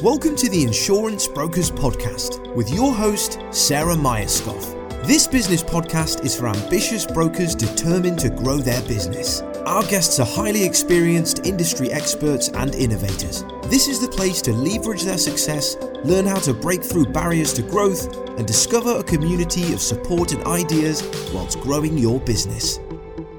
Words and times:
Welcome 0.00 0.36
to 0.36 0.48
the 0.48 0.62
Insurance 0.62 1.26
Brokers 1.26 1.70
Podcast 1.70 2.54
with 2.54 2.70
your 2.70 2.94
host, 2.94 3.40
Sarah 3.50 3.94
Myerscough. 3.94 5.06
This 5.06 5.26
business 5.26 5.62
podcast 5.62 6.24
is 6.24 6.38
for 6.38 6.48
ambitious 6.48 7.04
brokers 7.04 7.54
determined 7.54 8.18
to 8.20 8.30
grow 8.30 8.58
their 8.58 8.80
business. 8.82 9.40
Our 9.66 9.82
guests 9.82 10.20
are 10.20 10.26
highly 10.26 10.64
experienced 10.64 11.46
industry 11.46 11.90
experts 11.90 12.48
and 12.48 12.74
innovators. 12.74 13.44
This 13.64 13.88
is 13.88 14.00
the 14.00 14.08
place 14.08 14.40
to 14.42 14.52
leverage 14.52 15.02
their 15.02 15.18
success, 15.18 15.76
learn 16.04 16.26
how 16.26 16.38
to 16.40 16.54
break 16.54 16.82
through 16.82 17.06
barriers 17.06 17.52
to 17.54 17.62
growth, 17.62 18.16
and 18.38 18.46
discover 18.46 18.98
a 18.98 19.04
community 19.04 19.72
of 19.72 19.80
support 19.80 20.32
and 20.32 20.44
ideas 20.44 21.02
whilst 21.34 21.60
growing 21.60 21.98
your 21.98 22.20
business. 22.20 22.78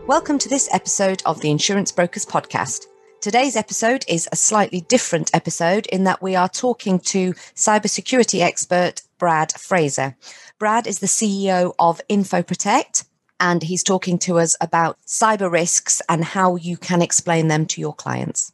Welcome 0.07 0.37
to 0.39 0.49
this 0.49 0.67
episode 0.73 1.23
of 1.25 1.39
the 1.41 1.49
Insurance 1.49 1.91
Brokers 1.91 2.25
Podcast. 2.25 2.90
Today's 3.21 3.55
episode 3.55 4.03
is 4.07 4.27
a 4.31 4.35
slightly 4.35 4.81
different 4.81 5.29
episode 5.31 5.85
in 5.85 6.05
that 6.05 6.23
we 6.23 6.35
are 6.35 6.49
talking 6.49 6.97
to 7.01 7.33
cybersecurity 7.53 8.41
expert 8.41 9.03
Brad 9.19 9.51
Fraser. 9.51 10.15
Brad 10.57 10.87
is 10.87 10.97
the 10.97 11.05
CEO 11.05 11.75
of 11.77 12.01
InfoProtect, 12.09 13.05
and 13.39 13.61
he's 13.61 13.83
talking 13.83 14.17
to 14.17 14.39
us 14.39 14.55
about 14.59 14.97
cyber 15.05 15.51
risks 15.51 16.01
and 16.09 16.25
how 16.25 16.55
you 16.55 16.77
can 16.77 17.03
explain 17.03 17.47
them 17.47 17.67
to 17.67 17.79
your 17.79 17.93
clients. 17.93 18.53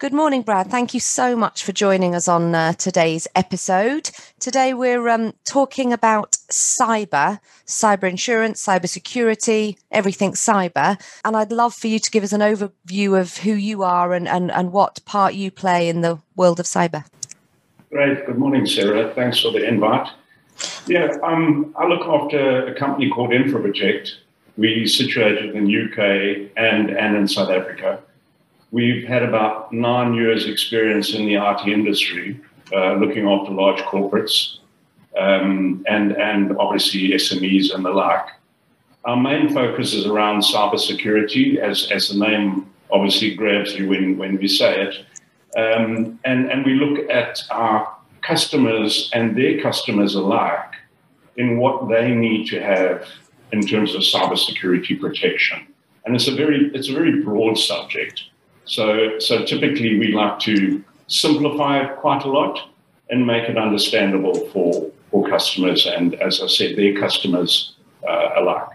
Good 0.00 0.12
morning, 0.12 0.42
Brad. 0.42 0.70
Thank 0.70 0.94
you 0.94 1.00
so 1.00 1.34
much 1.34 1.64
for 1.64 1.72
joining 1.72 2.14
us 2.14 2.28
on 2.28 2.54
uh, 2.54 2.72
today's 2.74 3.26
episode. 3.34 4.10
Today, 4.38 4.72
we're 4.72 5.08
um, 5.08 5.32
talking 5.44 5.92
about 5.92 6.36
cyber, 6.52 7.40
cyber 7.66 8.08
insurance, 8.08 8.64
cyber 8.64 8.88
security, 8.88 9.76
everything 9.90 10.34
cyber. 10.34 11.02
And 11.24 11.36
I'd 11.36 11.50
love 11.50 11.74
for 11.74 11.88
you 11.88 11.98
to 11.98 12.10
give 12.12 12.22
us 12.22 12.32
an 12.32 12.42
overview 12.42 13.20
of 13.20 13.38
who 13.38 13.54
you 13.54 13.82
are 13.82 14.12
and, 14.12 14.28
and, 14.28 14.52
and 14.52 14.70
what 14.70 15.04
part 15.04 15.34
you 15.34 15.50
play 15.50 15.88
in 15.88 16.02
the 16.02 16.20
world 16.36 16.60
of 16.60 16.66
cyber. 16.66 17.04
Great. 17.90 18.24
Good 18.24 18.38
morning, 18.38 18.66
Sarah. 18.66 19.12
Thanks 19.16 19.40
for 19.40 19.50
the 19.50 19.66
invite. 19.66 20.08
Yeah, 20.86 21.16
um, 21.24 21.74
I 21.76 21.88
look 21.88 22.06
after 22.06 22.68
a 22.68 22.78
company 22.78 23.10
called 23.10 23.30
InfoProtect. 23.30 24.10
We're 24.56 24.86
situated 24.86 25.56
in 25.56 25.64
the 25.64 25.82
UK 25.86 26.52
and, 26.56 26.90
and 26.90 27.16
in 27.16 27.26
South 27.26 27.50
Africa. 27.50 28.00
We've 28.70 29.06
had 29.08 29.22
about 29.22 29.72
nine 29.72 30.14
years' 30.14 30.46
experience 30.46 31.14
in 31.14 31.24
the 31.24 31.36
IT 31.36 31.66
industry, 31.66 32.38
uh, 32.74 32.94
looking 32.94 33.26
after 33.26 33.52
large 33.52 33.80
corporates 33.80 34.58
um, 35.18 35.84
and, 35.88 36.12
and 36.12 36.56
obviously 36.58 37.10
SMEs 37.10 37.74
and 37.74 37.84
the 37.84 37.90
like. 37.90 38.26
Our 39.04 39.16
main 39.16 39.54
focus 39.54 39.94
is 39.94 40.06
around 40.06 40.42
cybersecurity, 40.42 41.56
as, 41.56 41.90
as 41.90 42.08
the 42.08 42.18
name 42.18 42.68
obviously 42.90 43.34
grabs 43.34 43.74
you 43.74 43.88
when, 43.88 44.18
when 44.18 44.36
we 44.36 44.48
say 44.48 44.82
it. 44.82 44.94
Um, 45.56 46.18
and, 46.24 46.50
and 46.50 46.64
we 46.64 46.74
look 46.74 47.08
at 47.10 47.42
our 47.50 47.96
customers 48.20 49.10
and 49.14 49.36
their 49.36 49.62
customers 49.62 50.14
alike 50.14 50.74
in 51.36 51.58
what 51.58 51.88
they 51.88 52.10
need 52.10 52.46
to 52.48 52.60
have 52.60 53.08
in 53.52 53.62
terms 53.62 53.94
of 53.94 54.02
cybersecurity 54.02 55.00
protection. 55.00 55.66
And 56.04 56.14
it's 56.14 56.28
a 56.28 56.34
very, 56.34 56.70
it's 56.74 56.90
a 56.90 56.92
very 56.92 57.22
broad 57.22 57.56
subject. 57.56 58.24
So, 58.68 59.18
so 59.18 59.44
typically 59.44 59.98
we 59.98 60.12
like 60.12 60.38
to 60.40 60.84
simplify 61.08 61.80
it 61.80 61.96
quite 61.96 62.24
a 62.24 62.28
lot 62.28 62.60
and 63.10 63.26
make 63.26 63.48
it 63.48 63.56
understandable 63.56 64.34
for, 64.48 64.90
for 65.10 65.28
customers 65.28 65.86
and, 65.86 66.14
as 66.16 66.42
I 66.42 66.46
said, 66.46 66.76
their 66.76 66.94
customers 66.94 67.74
uh, 68.06 68.30
alike. 68.36 68.68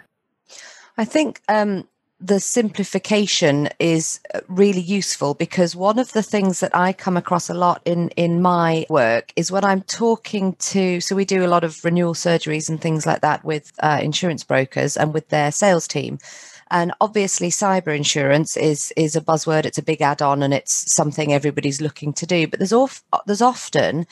I 0.97 1.05
think 1.05 1.41
um, 1.47 1.87
the 2.19 2.39
simplification 2.39 3.69
is 3.79 4.19
really 4.47 4.81
useful 4.81 5.33
because 5.33 5.75
one 5.75 5.99
of 5.99 6.13
the 6.13 6.23
things 6.23 6.61
that 6.61 6.75
I 6.75 6.93
come 6.93 7.17
across 7.17 7.49
a 7.49 7.53
lot 7.53 7.81
in 7.85 8.09
in 8.09 8.41
my 8.41 8.85
work 8.89 9.33
is 9.35 9.51
when 9.51 9.65
I'm 9.65 9.81
talking 9.81 10.53
to 10.71 11.01
so 11.01 11.15
we 11.15 11.25
do 11.25 11.45
a 11.45 11.51
lot 11.53 11.63
of 11.63 11.83
renewal 11.83 12.13
surgeries 12.13 12.69
and 12.69 12.79
things 12.79 13.05
like 13.05 13.21
that 13.21 13.43
with 13.43 13.73
uh, 13.79 13.99
insurance 14.01 14.43
brokers 14.43 14.95
and 14.95 15.13
with 15.13 15.29
their 15.29 15.51
sales 15.51 15.87
team 15.87 16.17
and 16.73 16.91
obviously, 16.99 17.49
cyber 17.49 17.95
insurance 17.95 18.57
is 18.57 18.91
is 18.97 19.15
a 19.15 19.21
buzzword. 19.21 19.65
It's 19.65 19.77
a 19.77 19.83
big 19.83 20.01
add-on, 20.01 20.41
and 20.41 20.53
it's 20.53 20.91
something 20.91 21.31
everybody's 21.31 21.79
looking 21.79 22.11
to 22.13 22.25
do. 22.25 22.47
But 22.47 22.59
there's 22.59 22.73
of, 22.73 23.03
there's 23.27 23.43
often 23.43 24.07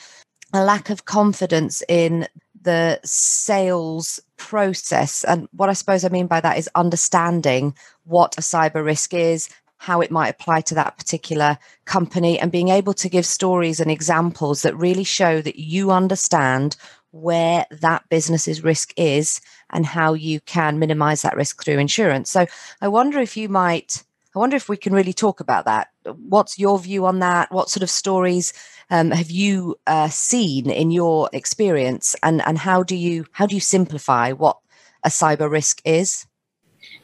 a 0.54 0.64
lack 0.64 0.88
of 0.88 1.04
confidence 1.04 1.82
in 1.88 2.28
the 2.62 3.00
sales 3.04 4.20
process. 4.36 5.24
And 5.24 5.48
what 5.52 5.68
I 5.68 5.72
suppose 5.72 6.04
I 6.04 6.08
mean 6.08 6.28
by 6.28 6.40
that 6.40 6.56
is 6.56 6.70
understanding 6.76 7.74
what 8.04 8.38
a 8.38 8.42
cyber 8.42 8.84
risk 8.84 9.12
is, 9.12 9.48
how 9.78 10.00
it 10.00 10.12
might 10.12 10.28
apply 10.28 10.60
to 10.60 10.74
that 10.76 10.96
particular 10.96 11.58
company, 11.84 12.38
and 12.38 12.52
being 12.52 12.68
able 12.68 12.94
to 12.94 13.08
give 13.08 13.26
stories 13.26 13.80
and 13.80 13.90
examples 13.90 14.62
that 14.62 14.76
really 14.76 15.04
show 15.04 15.42
that 15.42 15.58
you 15.58 15.90
understand 15.90 16.76
where 17.10 17.66
that 17.72 18.08
business's 18.08 18.62
risk 18.62 18.92
is 18.96 19.40
and 19.72 19.86
how 19.86 20.14
you 20.14 20.40
can 20.40 20.78
minimize 20.78 21.22
that 21.22 21.36
risk 21.36 21.64
through 21.64 21.78
insurance. 21.78 22.30
So 22.30 22.46
I 22.80 22.88
wonder 22.88 23.18
if 23.18 23.36
you 23.36 23.48
might, 23.48 24.02
I 24.34 24.38
wonder 24.38 24.56
if 24.56 24.68
we 24.68 24.76
can 24.76 24.92
really 24.92 25.12
talk 25.12 25.40
about 25.40 25.64
that. 25.64 25.88
What's 26.28 26.58
your 26.58 26.78
view 26.78 27.06
on 27.06 27.20
that? 27.20 27.50
What 27.52 27.70
sort 27.70 27.82
of 27.82 27.90
stories 27.90 28.52
um, 28.92 29.10
have 29.10 29.30
you 29.30 29.76
uh, 29.86 30.08
seen 30.08 30.70
in 30.70 30.90
your 30.90 31.30
experience, 31.32 32.14
and 32.22 32.42
and 32.46 32.58
how 32.58 32.82
do 32.82 32.94
you 32.94 33.24
how 33.32 33.46
do 33.46 33.54
you 33.54 33.60
simplify 33.60 34.32
what 34.32 34.58
a 35.02 35.08
cyber 35.08 35.50
risk 35.50 35.80
is? 35.84 36.26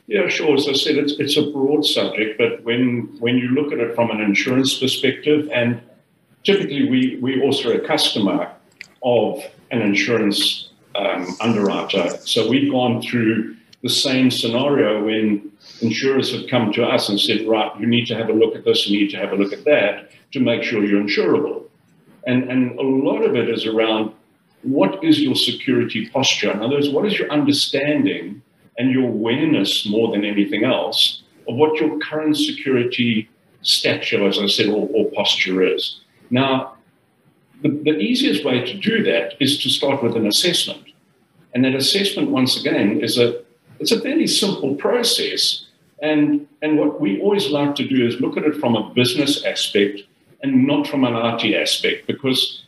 Yeah, 0.07 0.29
sure. 0.29 0.55
As 0.55 0.69
I 0.69 0.75
said, 0.75 0.97
it's 0.97 1.15
it's 1.19 1.37
a 1.39 1.51
broad 1.51 1.87
subject, 1.87 2.37
but 2.37 2.63
when 2.65 3.17
when 3.21 3.39
you 3.39 3.49
look 3.49 3.73
at 3.73 3.79
it 3.79 3.95
from 3.95 4.11
an 4.11 4.21
insurance 4.21 4.79
perspective, 4.79 5.49
and 5.53 5.81
typically 6.45 6.89
we 6.91 7.19
we 7.23 7.41
also 7.43 7.73
a 7.73 7.81
customer 7.81 8.53
of 9.03 9.43
an 9.71 9.81
insurance 9.81 10.68
um, 10.99 11.37
underwriter. 11.41 12.17
So 12.25 12.49
we've 12.49 12.71
gone 12.71 13.01
through 13.03 13.57
the 13.83 13.89
same 13.89 14.31
scenario 14.31 15.05
when 15.05 15.53
insurers 15.81 16.33
have 16.33 16.49
come 16.51 16.73
to 16.73 16.85
us 16.85 17.09
and 17.09 17.21
said, 17.21 17.47
right, 17.47 17.71
you 17.79 17.87
need 17.87 18.07
to 18.07 18.15
have 18.15 18.29
a 18.29 18.33
look 18.33 18.57
at 18.57 18.65
this, 18.65 18.89
you 18.89 18.99
need 18.99 19.11
to 19.11 19.17
have 19.17 19.33
a 19.33 19.37
look 19.37 19.53
at 19.53 19.65
that 19.65 20.11
to 20.33 20.41
make 20.41 20.63
sure 20.63 20.85
you're 20.85 21.03
insurable. 21.03 21.65
And, 22.27 22.51
and 22.51 22.79
a 22.79 22.83
lot 22.83 23.23
of 23.23 23.37
it 23.37 23.49
is 23.49 23.67
around 23.67 24.13
what 24.63 25.03
is 25.05 25.21
your 25.21 25.37
security 25.37 26.09
posture? 26.09 26.51
In 26.51 26.61
other 26.61 26.75
words, 26.75 26.89
what 26.89 27.07
is 27.07 27.19
your 27.19 27.31
understanding 27.31 28.43
and 28.77 28.91
your 28.91 29.05
awareness 29.05 29.87
more 29.89 30.11
than 30.13 30.25
anything 30.25 30.65
else 30.65 31.23
of 31.47 31.55
what 31.55 31.81
your 31.81 31.99
current 32.01 32.37
security 32.37 33.29
stature, 33.63 34.27
as 34.27 34.39
I 34.39 34.47
said, 34.49 34.67
or, 34.67 34.89
or 34.93 35.11
posture 35.13 35.63
is? 35.63 36.01
Now, 36.31 36.75
the, 37.63 37.69
the 37.69 37.99
easiest 37.99 38.45
way 38.45 38.65
to 38.65 38.75
do 38.75 39.03
that 39.05 39.35
is 39.41 39.63
to 39.63 39.69
start 39.69 40.03
with 40.03 40.17
an 40.17 40.27
assessment. 40.27 40.88
And 41.59 41.65
that 41.65 41.75
assessment, 41.75 42.31
once 42.31 42.57
again, 42.57 43.01
is 43.01 43.19
a 43.19 43.43
it's 43.81 43.91
a 43.91 44.01
fairly 44.01 44.29
simple 44.29 44.77
process. 44.77 45.67
And, 46.01 46.47
and 46.63 46.79
what 46.79 47.01
we 47.01 47.21
always 47.21 47.51
like 47.51 47.75
to 47.75 47.89
do 47.89 48.07
is 48.07 48.21
look 48.21 48.37
at 48.37 48.45
it 48.45 48.55
from 48.61 48.77
a 48.77 48.91
business 48.95 49.45
aspect 49.45 50.03
and 50.41 50.69
not 50.69 50.87
from 50.87 51.03
an 51.03 51.17
IT 51.17 51.53
aspect, 51.57 52.07
because 52.07 52.63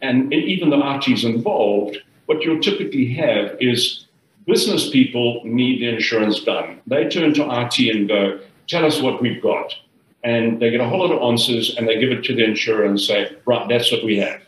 and 0.00 0.32
even 0.32 0.70
though 0.70 0.94
IT 0.94 1.08
is 1.08 1.24
involved, 1.24 1.98
what 2.26 2.40
you'll 2.42 2.60
typically 2.60 3.12
have 3.14 3.56
is 3.60 4.06
business 4.46 4.90
people 4.90 5.42
need 5.44 5.80
the 5.80 5.88
insurance 5.88 6.38
done. 6.44 6.80
They 6.86 7.08
turn 7.08 7.34
to 7.34 7.42
IT 7.62 7.80
and 7.92 8.06
go, 8.06 8.38
tell 8.68 8.86
us 8.86 9.02
what 9.02 9.20
we've 9.20 9.42
got 9.42 9.74
and 10.22 10.62
they 10.62 10.70
get 10.70 10.80
a 10.80 10.88
whole 10.88 11.00
lot 11.00 11.10
of 11.10 11.20
answers 11.20 11.74
and 11.76 11.88
they 11.88 11.98
give 11.98 12.12
it 12.12 12.22
to 12.26 12.34
the 12.36 12.44
insurer 12.44 12.84
and 12.84 13.00
say, 13.00 13.36
right, 13.44 13.68
that's 13.68 13.90
what 13.90 14.04
we 14.04 14.18
have. 14.18 14.40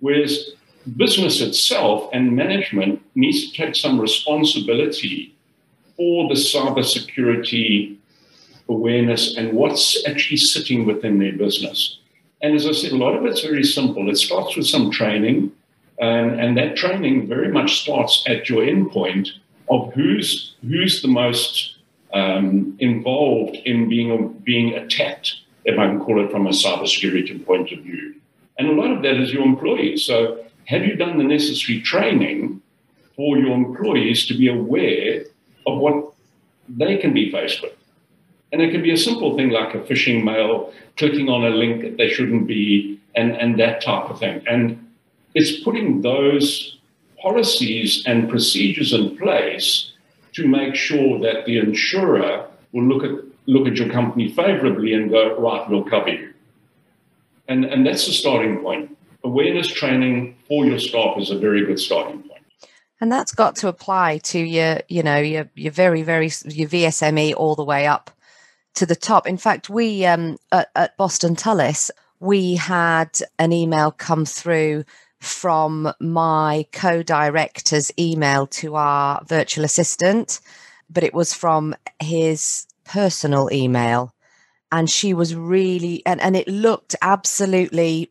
Whereas 0.00 0.50
business 0.96 1.40
itself 1.40 2.08
and 2.12 2.36
management 2.36 3.02
needs 3.14 3.50
to 3.50 3.56
take 3.56 3.74
some 3.74 4.00
responsibility 4.00 5.34
for 5.96 6.28
the 6.28 6.34
cybersecurity 6.34 7.96
awareness 8.68 9.36
and 9.36 9.52
what's 9.52 10.06
actually 10.06 10.36
sitting 10.36 10.86
within 10.86 11.18
their 11.18 11.32
business. 11.32 11.98
And 12.42 12.54
as 12.54 12.66
I 12.66 12.72
said, 12.72 12.92
a 12.92 12.96
lot 12.96 13.14
of 13.14 13.24
it's 13.24 13.42
very 13.42 13.64
simple. 13.64 14.10
It 14.10 14.16
starts 14.16 14.56
with 14.56 14.66
some 14.66 14.90
training, 14.90 15.52
and, 15.98 16.40
and 16.40 16.56
that 16.58 16.76
training 16.76 17.28
very 17.28 17.48
much 17.48 17.80
starts 17.82 18.24
at 18.26 18.48
your 18.48 18.62
endpoint 18.62 19.28
of 19.70 19.92
who's 19.94 20.54
who's 20.62 21.00
the 21.00 21.08
most 21.08 21.76
um, 22.12 22.76
involved 22.78 23.56
in 23.64 23.88
being, 23.88 24.32
being 24.44 24.74
attacked, 24.74 25.36
if 25.64 25.78
I 25.78 25.86
can 25.88 26.00
call 26.00 26.24
it 26.24 26.30
from 26.30 26.46
a 26.46 26.50
cybersecurity 26.50 27.44
point 27.44 27.72
of 27.72 27.80
view. 27.80 28.14
And 28.58 28.68
a 28.68 28.72
lot 28.72 28.92
of 28.92 29.02
that 29.02 29.16
is 29.16 29.32
your 29.32 29.42
employees. 29.42 30.04
So, 30.04 30.44
have 30.66 30.84
you 30.84 30.96
done 30.96 31.18
the 31.18 31.24
necessary 31.24 31.80
training 31.80 32.60
for 33.16 33.38
your 33.38 33.52
employees 33.54 34.26
to 34.26 34.34
be 34.34 34.48
aware 34.48 35.24
of 35.66 35.78
what 35.78 36.12
they 36.68 36.96
can 36.96 37.12
be 37.12 37.30
faced 37.30 37.62
with? 37.62 37.72
And 38.52 38.62
it 38.62 38.70
can 38.70 38.82
be 38.82 38.92
a 38.92 38.96
simple 38.96 39.36
thing 39.36 39.50
like 39.50 39.74
a 39.74 39.80
phishing 39.80 40.22
mail, 40.22 40.72
clicking 40.96 41.28
on 41.28 41.44
a 41.44 41.50
link 41.50 41.82
that 41.82 41.96
they 41.96 42.08
shouldn't 42.08 42.46
be, 42.46 43.00
and, 43.14 43.32
and 43.32 43.58
that 43.58 43.82
type 43.82 44.10
of 44.10 44.18
thing. 44.18 44.42
And 44.46 44.80
it's 45.34 45.60
putting 45.60 46.02
those 46.02 46.78
policies 47.20 48.04
and 48.06 48.28
procedures 48.28 48.92
in 48.92 49.16
place 49.16 49.92
to 50.34 50.46
make 50.46 50.74
sure 50.74 51.18
that 51.20 51.46
the 51.46 51.58
insurer 51.58 52.46
will 52.72 52.84
look 52.84 53.04
at 53.04 53.24
look 53.46 53.66
at 53.68 53.76
your 53.76 53.90
company 53.90 54.32
favorably 54.32 54.94
and 54.94 55.10
go, 55.10 55.38
right, 55.38 55.68
we'll 55.68 55.84
cover 55.84 56.08
you. 56.08 56.32
And, 57.48 57.64
and 57.64 57.86
that's 57.86 58.06
the 58.06 58.12
starting 58.12 58.60
point. 58.62 58.96
Awareness 59.24 59.68
training 59.68 60.36
for 60.46 60.66
your 60.66 60.78
staff 60.78 61.18
is 61.18 61.30
a 61.30 61.38
very 61.38 61.64
good 61.64 61.80
starting 61.80 62.22
point. 62.22 62.44
And 63.00 63.10
that's 63.10 63.34
got 63.34 63.56
to 63.56 63.68
apply 63.68 64.18
to 64.18 64.38
your, 64.38 64.80
you 64.88 65.02
know, 65.02 65.18
your 65.18 65.50
your 65.54 65.72
very, 65.72 66.02
very 66.02 66.30
your 66.44 66.68
VSME 66.68 67.34
all 67.36 67.54
the 67.54 67.64
way 67.64 67.86
up 67.86 68.10
to 68.74 68.86
the 68.86 68.96
top. 68.96 69.26
In 69.26 69.36
fact, 69.36 69.70
we 69.70 70.04
um, 70.04 70.36
at, 70.52 70.70
at 70.76 70.96
Boston 70.96 71.36
Tullis, 71.36 71.90
we 72.20 72.54
had 72.54 73.18
an 73.38 73.52
email 73.52 73.90
come 73.90 74.24
through 74.24 74.84
from 75.20 75.92
my 76.00 76.66
co-director's 76.72 77.90
email 77.98 78.46
to 78.46 78.74
our 78.74 79.24
virtual 79.24 79.64
assistant, 79.64 80.40
but 80.90 81.02
it 81.02 81.14
was 81.14 81.32
from 81.32 81.74
his 82.00 82.66
personal 82.84 83.50
email. 83.52 84.14
And 84.70 84.90
she 84.90 85.14
was 85.14 85.34
really 85.34 86.02
and, 86.04 86.20
and 86.20 86.36
it 86.36 86.48
looked 86.48 86.96
absolutely 87.00 88.10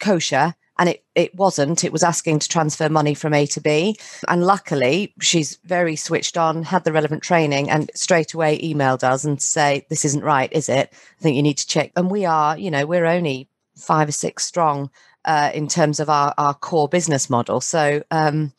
kosher 0.00 0.54
and 0.80 0.88
it, 0.88 1.04
it 1.14 1.34
wasn't. 1.34 1.84
It 1.84 1.92
was 1.92 2.02
asking 2.02 2.38
to 2.38 2.48
transfer 2.48 2.88
money 2.88 3.12
from 3.12 3.34
a 3.34 3.44
to 3.48 3.60
b. 3.60 3.96
And 4.28 4.46
luckily 4.46 5.14
she's 5.20 5.58
very 5.62 5.94
switched 5.94 6.38
on 6.38 6.62
had 6.62 6.84
the 6.84 6.92
relevant 6.92 7.22
training 7.22 7.68
and 7.68 7.90
straight 7.94 8.32
away 8.32 8.58
emailed 8.58 9.04
us 9.04 9.22
and 9.22 9.40
say 9.40 9.86
this 9.90 10.06
isn't 10.06 10.24
right 10.24 10.50
is 10.52 10.70
it? 10.70 10.88
I 10.90 11.22
think 11.22 11.36
you 11.36 11.42
need 11.42 11.58
to 11.58 11.66
check. 11.66 11.92
And 11.96 12.10
we 12.10 12.24
are 12.24 12.58
you 12.58 12.70
know 12.70 12.86
we're 12.86 13.04
only 13.04 13.46
five 13.76 14.08
or 14.08 14.12
six 14.12 14.46
strong 14.46 14.90
uh, 15.26 15.50
in 15.52 15.68
terms 15.68 16.00
of 16.00 16.08
our, 16.08 16.32
our 16.38 16.54
core 16.54 16.88
business 16.88 17.28
model. 17.28 17.60
So 17.60 18.02
um, 18.10 18.54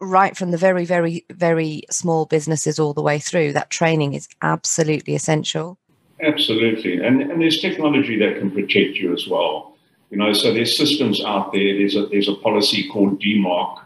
right 0.00 0.36
from 0.36 0.50
the 0.50 0.58
very 0.58 0.84
very 0.84 1.24
very 1.30 1.84
small 1.88 2.26
businesses 2.26 2.80
all 2.80 2.94
the 2.94 3.02
way 3.02 3.20
through 3.20 3.52
that 3.52 3.70
training 3.70 4.14
is 4.14 4.28
absolutely 4.42 5.14
essential. 5.14 5.78
Absolutely. 6.20 6.96
And, 7.04 7.22
and 7.22 7.40
there's 7.40 7.60
technology 7.60 8.18
that 8.18 8.38
can 8.38 8.50
protect 8.50 8.96
you 8.96 9.12
as 9.12 9.28
well 9.28 9.73
you 10.14 10.20
know, 10.20 10.32
so 10.32 10.54
there's 10.54 10.76
systems 10.76 11.20
out 11.24 11.52
there. 11.52 11.76
There's 11.76 11.96
a 11.96 12.06
there's 12.06 12.28
a 12.28 12.36
policy 12.36 12.88
called 12.88 13.20
DMARC, 13.20 13.82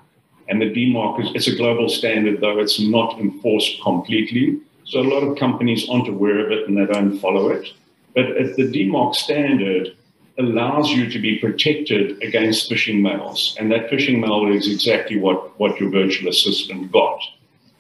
and 0.49 0.61
the 0.61 0.67
DMARC 0.67 1.25
is 1.25 1.31
it's 1.35 1.49
a 1.49 1.57
global 1.57 1.89
standard, 1.89 2.43
though 2.43 2.59
it's 2.59 2.79
not 2.79 3.19
enforced 3.19 3.81
completely. 3.83 4.61
So 4.85 5.01
a 5.01 5.09
lot 5.09 5.23
of 5.23 5.39
companies 5.39 5.89
aren't 5.89 6.07
aware 6.07 6.45
of 6.45 6.53
it 6.53 6.69
and 6.69 6.77
they 6.77 6.85
don't 6.85 7.19
follow 7.19 7.49
it. 7.49 7.67
But 8.15 8.27
the 8.57 8.71
DMARC 8.71 9.15
standard 9.15 9.97
allows 10.39 10.91
you 10.91 11.11
to 11.11 11.19
be 11.19 11.39
protected 11.39 12.23
against 12.23 12.71
phishing 12.71 13.01
mails, 13.01 13.57
and 13.59 13.73
that 13.73 13.89
phishing 13.89 14.21
mail 14.21 14.55
is 14.55 14.71
exactly 14.71 15.17
what 15.19 15.59
what 15.59 15.81
your 15.81 15.89
virtual 15.91 16.29
assistant 16.29 16.93
got. 16.93 17.21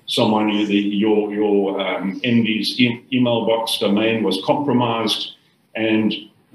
Someone, 0.06 0.46
the, 0.48 0.74
your 1.04 1.34
your 1.34 1.78
um, 1.82 2.18
MD's 2.22 2.80
e- 2.80 3.04
email 3.12 3.44
box 3.44 3.76
domain 3.78 4.22
was 4.22 4.40
compromised, 4.46 5.34
and 5.74 6.14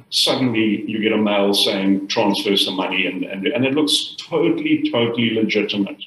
suddenly 0.10 0.84
you 0.90 1.02
get 1.02 1.12
a 1.12 1.18
mail 1.18 1.54
saying 1.54 2.08
transfer 2.08 2.56
some 2.56 2.76
money 2.76 3.06
and, 3.06 3.24
and, 3.24 3.48
and 3.48 3.66
it 3.66 3.74
looks 3.74 4.16
totally, 4.20 4.90
totally 4.92 5.32
legitimate. 5.32 6.02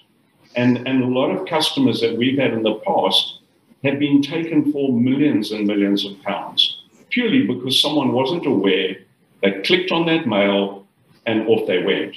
And, 0.55 0.87
and 0.89 1.03
a 1.03 1.07
lot 1.07 1.31
of 1.31 1.47
customers 1.47 2.01
that 2.01 2.17
we've 2.17 2.39
had 2.39 2.53
in 2.53 2.63
the 2.63 2.75
past 2.87 3.41
have 3.85 3.99
been 3.99 4.23
taken 4.23 4.73
for 4.73 4.93
millions 4.93 5.53
and 5.53 5.67
millions 5.67 6.05
of 6.05 6.21
pounds 6.23 6.83
purely 7.11 7.47
because 7.47 7.81
someone 7.81 8.13
wasn't 8.13 8.47
aware. 8.47 8.97
They 9.43 9.63
clicked 9.63 9.91
on 9.91 10.05
that 10.07 10.27
mail 10.27 10.87
and 11.25 11.49
off 11.49 11.67
they 11.67 11.83
went. 11.83 12.17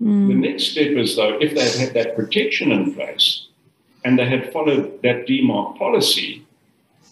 Mm. 0.00 0.28
The 0.28 0.34
next 0.34 0.64
step 0.68 0.92
is, 0.92 1.16
though, 1.16 1.38
if 1.40 1.54
they 1.54 1.84
had 1.84 1.94
that 1.94 2.16
protection 2.16 2.72
in 2.72 2.94
place 2.94 3.48
and 4.04 4.18
they 4.18 4.26
had 4.26 4.50
followed 4.50 5.02
that 5.02 5.26
DMARC 5.26 5.78
policy, 5.78 6.46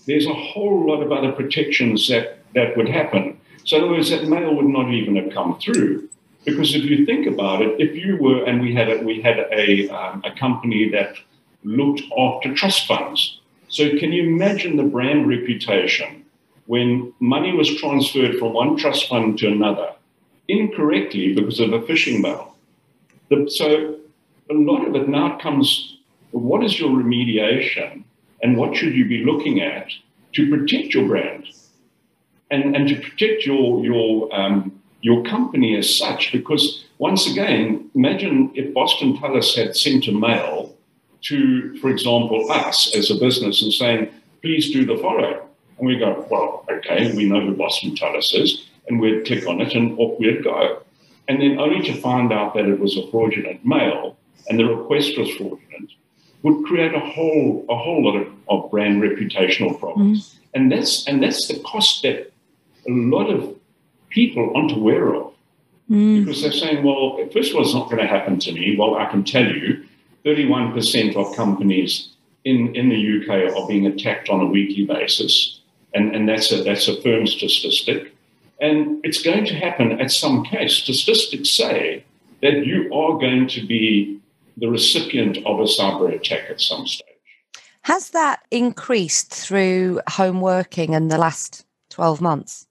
there's 0.06 0.26
a 0.26 0.32
whole 0.32 0.86
lot 0.86 1.02
of 1.02 1.12
other 1.12 1.32
protections 1.32 2.08
that, 2.08 2.38
that 2.54 2.76
would 2.78 2.88
happen. 2.88 3.37
So 3.68 3.76
in 3.76 3.82
other 3.84 3.92
words, 3.92 4.08
that 4.08 4.26
mail 4.26 4.54
would 4.54 4.64
not 4.64 4.90
even 4.90 5.16
have 5.16 5.30
come 5.30 5.58
through. 5.60 6.08
Because 6.46 6.74
if 6.74 6.84
you 6.84 7.04
think 7.04 7.26
about 7.26 7.60
it, 7.60 7.78
if 7.78 7.94
you 7.94 8.16
were, 8.16 8.42
and 8.44 8.62
we 8.62 8.72
had 8.72 8.88
a, 8.88 8.96
we 9.04 9.20
had 9.20 9.38
a, 9.52 9.90
um, 9.90 10.22
a 10.24 10.30
company 10.30 10.88
that 10.88 11.16
looked 11.64 12.00
after 12.18 12.54
trust 12.54 12.86
funds. 12.86 13.40
So 13.68 13.90
can 13.98 14.10
you 14.10 14.22
imagine 14.22 14.78
the 14.78 14.84
brand 14.84 15.28
reputation 15.28 16.24
when 16.64 17.12
money 17.20 17.52
was 17.52 17.68
transferred 17.78 18.38
from 18.38 18.54
one 18.54 18.78
trust 18.78 19.06
fund 19.06 19.36
to 19.40 19.48
another 19.48 19.92
incorrectly 20.48 21.34
because 21.34 21.60
of 21.60 21.74
a 21.74 21.80
phishing 21.80 22.22
mail? 22.22 22.56
The, 23.28 23.50
so 23.50 23.96
a 24.48 24.54
lot 24.54 24.88
of 24.88 24.96
it 24.96 25.10
now 25.10 25.36
comes, 25.36 25.98
what 26.30 26.64
is 26.64 26.80
your 26.80 26.88
remediation 26.88 28.04
and 28.42 28.56
what 28.56 28.74
should 28.74 28.94
you 28.94 29.06
be 29.06 29.26
looking 29.26 29.60
at 29.60 29.88
to 30.32 30.48
protect 30.48 30.94
your 30.94 31.06
brand? 31.06 31.44
And, 32.50 32.74
and 32.76 32.88
to 32.88 32.96
protect 32.96 33.46
your 33.46 33.84
your 33.84 34.34
um, 34.34 34.80
your 35.00 35.22
company 35.24 35.76
as 35.76 35.98
such. 35.98 36.32
Because 36.32 36.84
once 36.98 37.30
again, 37.30 37.90
imagine 37.94 38.50
if 38.54 38.74
Boston 38.74 39.18
Tullis 39.18 39.54
had 39.54 39.76
sent 39.76 40.08
a 40.08 40.12
mail 40.12 40.74
to, 41.22 41.76
for 41.78 41.90
example, 41.90 42.50
us 42.50 42.94
as 42.96 43.10
a 43.10 43.16
business 43.16 43.62
and 43.62 43.72
saying, 43.72 44.08
please 44.42 44.70
do 44.72 44.84
the 44.84 44.96
following. 44.98 45.38
And 45.78 45.86
we 45.86 45.96
go, 45.96 46.26
well, 46.30 46.64
okay, 46.70 47.14
we 47.14 47.28
know 47.28 47.40
who 47.40 47.54
Boston 47.54 47.94
Tullis 47.94 48.34
is, 48.34 48.66
and 48.88 49.00
we'd 49.00 49.26
click 49.26 49.46
on 49.46 49.60
it 49.60 49.74
and 49.74 49.98
off 49.98 50.18
we'd 50.18 50.42
go. 50.42 50.82
And 51.28 51.40
then 51.40 51.60
only 51.60 51.82
to 51.86 52.00
find 52.00 52.32
out 52.32 52.54
that 52.54 52.64
it 52.64 52.80
was 52.80 52.96
a 52.96 53.06
fraudulent 53.10 53.64
mail 53.64 54.16
and 54.48 54.58
the 54.58 54.64
request 54.64 55.18
was 55.18 55.30
fraudulent 55.32 55.92
would 56.42 56.64
create 56.64 56.94
a 56.94 57.00
whole 57.00 57.66
a 57.68 57.76
whole 57.76 58.04
lot 58.04 58.16
of, 58.16 58.28
of 58.48 58.70
brand 58.70 59.02
reputational 59.02 59.78
problems. 59.78 60.34
Mm. 60.34 60.38
And 60.54 60.72
that's 60.72 61.06
and 61.06 61.22
that's 61.22 61.48
the 61.48 61.60
cost 61.60 62.02
that 62.02 62.32
a 62.88 62.92
lot 62.92 63.30
of 63.30 63.54
people 64.10 64.52
aren't 64.56 64.72
aware 64.72 65.14
of. 65.14 65.32
Mm. 65.90 66.24
Because 66.24 66.42
they're 66.42 66.52
saying, 66.52 66.84
well, 66.84 67.18
first 67.32 67.50
of 67.50 67.56
all, 67.56 67.62
it's 67.62 67.74
not 67.74 67.90
going 67.90 68.02
to 68.02 68.06
happen 68.06 68.38
to 68.40 68.52
me. 68.52 68.76
Well, 68.78 68.96
I 68.96 69.06
can 69.06 69.24
tell 69.24 69.46
you, 69.46 69.84
31% 70.24 71.16
of 71.16 71.34
companies 71.36 72.10
in, 72.44 72.74
in 72.74 72.88
the 72.88 73.20
UK 73.20 73.54
are 73.54 73.66
being 73.66 73.86
attacked 73.86 74.28
on 74.28 74.40
a 74.40 74.46
weekly 74.46 74.84
basis. 74.84 75.60
And, 75.94 76.14
and 76.14 76.28
that's, 76.28 76.52
a, 76.52 76.62
that's 76.62 76.88
a 76.88 77.00
firm 77.00 77.26
statistic. 77.26 78.14
And 78.60 79.00
it's 79.04 79.22
going 79.22 79.46
to 79.46 79.54
happen 79.54 80.00
at 80.00 80.10
some 80.10 80.44
case. 80.44 80.74
Statistics 80.74 81.50
say 81.50 82.04
that 82.42 82.66
you 82.66 82.92
are 82.92 83.18
going 83.18 83.48
to 83.48 83.66
be 83.66 84.20
the 84.56 84.68
recipient 84.68 85.38
of 85.38 85.60
a 85.60 85.64
cyber 85.64 86.12
attack 86.14 86.50
at 86.50 86.60
some 86.60 86.86
stage. 86.86 87.06
Has 87.82 88.10
that 88.10 88.40
increased 88.50 89.32
through 89.32 90.00
home 90.10 90.40
working 90.40 90.92
in 90.92 91.08
the 91.08 91.16
last 91.16 91.64
12 91.90 92.20
months? 92.20 92.67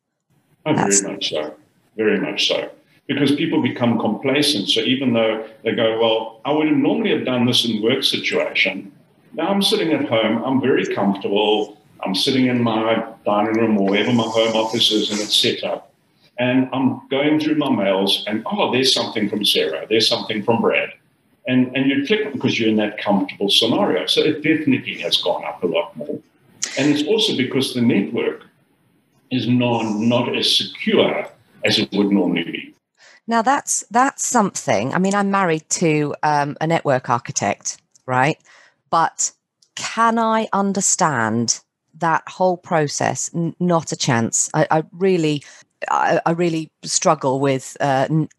Oh, 0.67 0.73
very 0.73 1.01
much 1.01 1.29
so. 1.29 1.55
Very 1.95 2.19
much 2.19 2.47
so. 2.49 2.69
Because 3.07 3.33
people 3.35 3.61
become 3.61 3.97
complacent. 3.99 4.67
So 4.67 4.81
even 4.81 5.13
though 5.13 5.47
they 5.63 5.73
go, 5.73 5.97
well, 5.99 6.41
I 6.43 6.51
would 6.51 6.67
have 6.67 6.75
normally 6.75 7.11
have 7.11 7.25
done 7.25 7.45
this 7.45 7.63
in 7.63 7.81
work 7.81 8.03
situation. 8.03 8.91
Now 9.33 9.47
I'm 9.47 9.61
sitting 9.61 9.93
at 9.93 10.09
home. 10.09 10.43
I'm 10.43 10.59
very 10.59 10.93
comfortable. 10.93 11.77
I'm 12.01 12.13
sitting 12.13 12.47
in 12.47 12.61
my 12.61 13.07
dining 13.25 13.53
room 13.53 13.77
or 13.77 13.89
wherever 13.91 14.11
my 14.11 14.23
home 14.23 14.55
office 14.55 14.91
is 14.91 15.09
and 15.09 15.19
it's 15.21 15.35
set 15.35 15.63
up. 15.63 15.93
And 16.37 16.69
I'm 16.73 17.07
going 17.07 17.39
through 17.39 17.55
my 17.55 17.69
mails 17.69 18.25
and, 18.27 18.43
oh, 18.45 18.71
there's 18.71 18.93
something 18.93 19.29
from 19.29 19.45
Sarah. 19.45 19.87
There's 19.87 20.07
something 20.07 20.43
from 20.43 20.61
Brad. 20.61 20.89
And, 21.47 21.75
and 21.77 21.89
you 21.89 22.05
click 22.05 22.33
because 22.33 22.59
you're 22.59 22.69
in 22.69 22.75
that 22.75 22.97
comfortable 22.97 23.49
scenario. 23.49 24.05
So 24.05 24.19
it 24.21 24.43
definitely 24.43 24.97
has 24.99 25.17
gone 25.17 25.45
up 25.45 25.63
a 25.63 25.67
lot 25.67 25.95
more. 25.95 26.19
And 26.77 26.93
it's 26.93 27.07
also 27.07 27.37
because 27.37 27.73
the 27.73 27.81
network 27.81 28.46
is 29.31 29.47
not, 29.47 29.83
not 29.95 30.35
as 30.35 30.57
secure 30.57 31.27
as 31.65 31.79
it 31.79 31.91
would 31.93 32.11
normally 32.11 32.43
be. 32.43 32.73
Now 33.27 33.41
that's 33.41 33.83
that's 33.91 34.25
something. 34.25 34.93
I 34.93 34.99
mean, 34.99 35.13
I'm 35.13 35.29
married 35.29 35.69
to 35.71 36.15
um, 36.23 36.55
a 36.61 36.67
network 36.67 37.09
architect, 37.09 37.77
right? 38.05 38.37
But 38.89 39.31
can 39.75 40.17
I 40.17 40.47
understand 40.53 41.59
that 41.99 42.23
whole 42.27 42.57
process? 42.57 43.29
N- 43.35 43.55
not 43.59 43.91
a 43.91 43.97
chance. 43.97 44.49
I, 44.53 44.67
I 44.71 44.83
really, 44.93 45.43
I, 45.89 46.21
I, 46.25 46.31
really 46.31 46.71
struggle 46.83 47.39
with 47.39 47.75
uh, 47.81 48.07
n- 48.09 48.29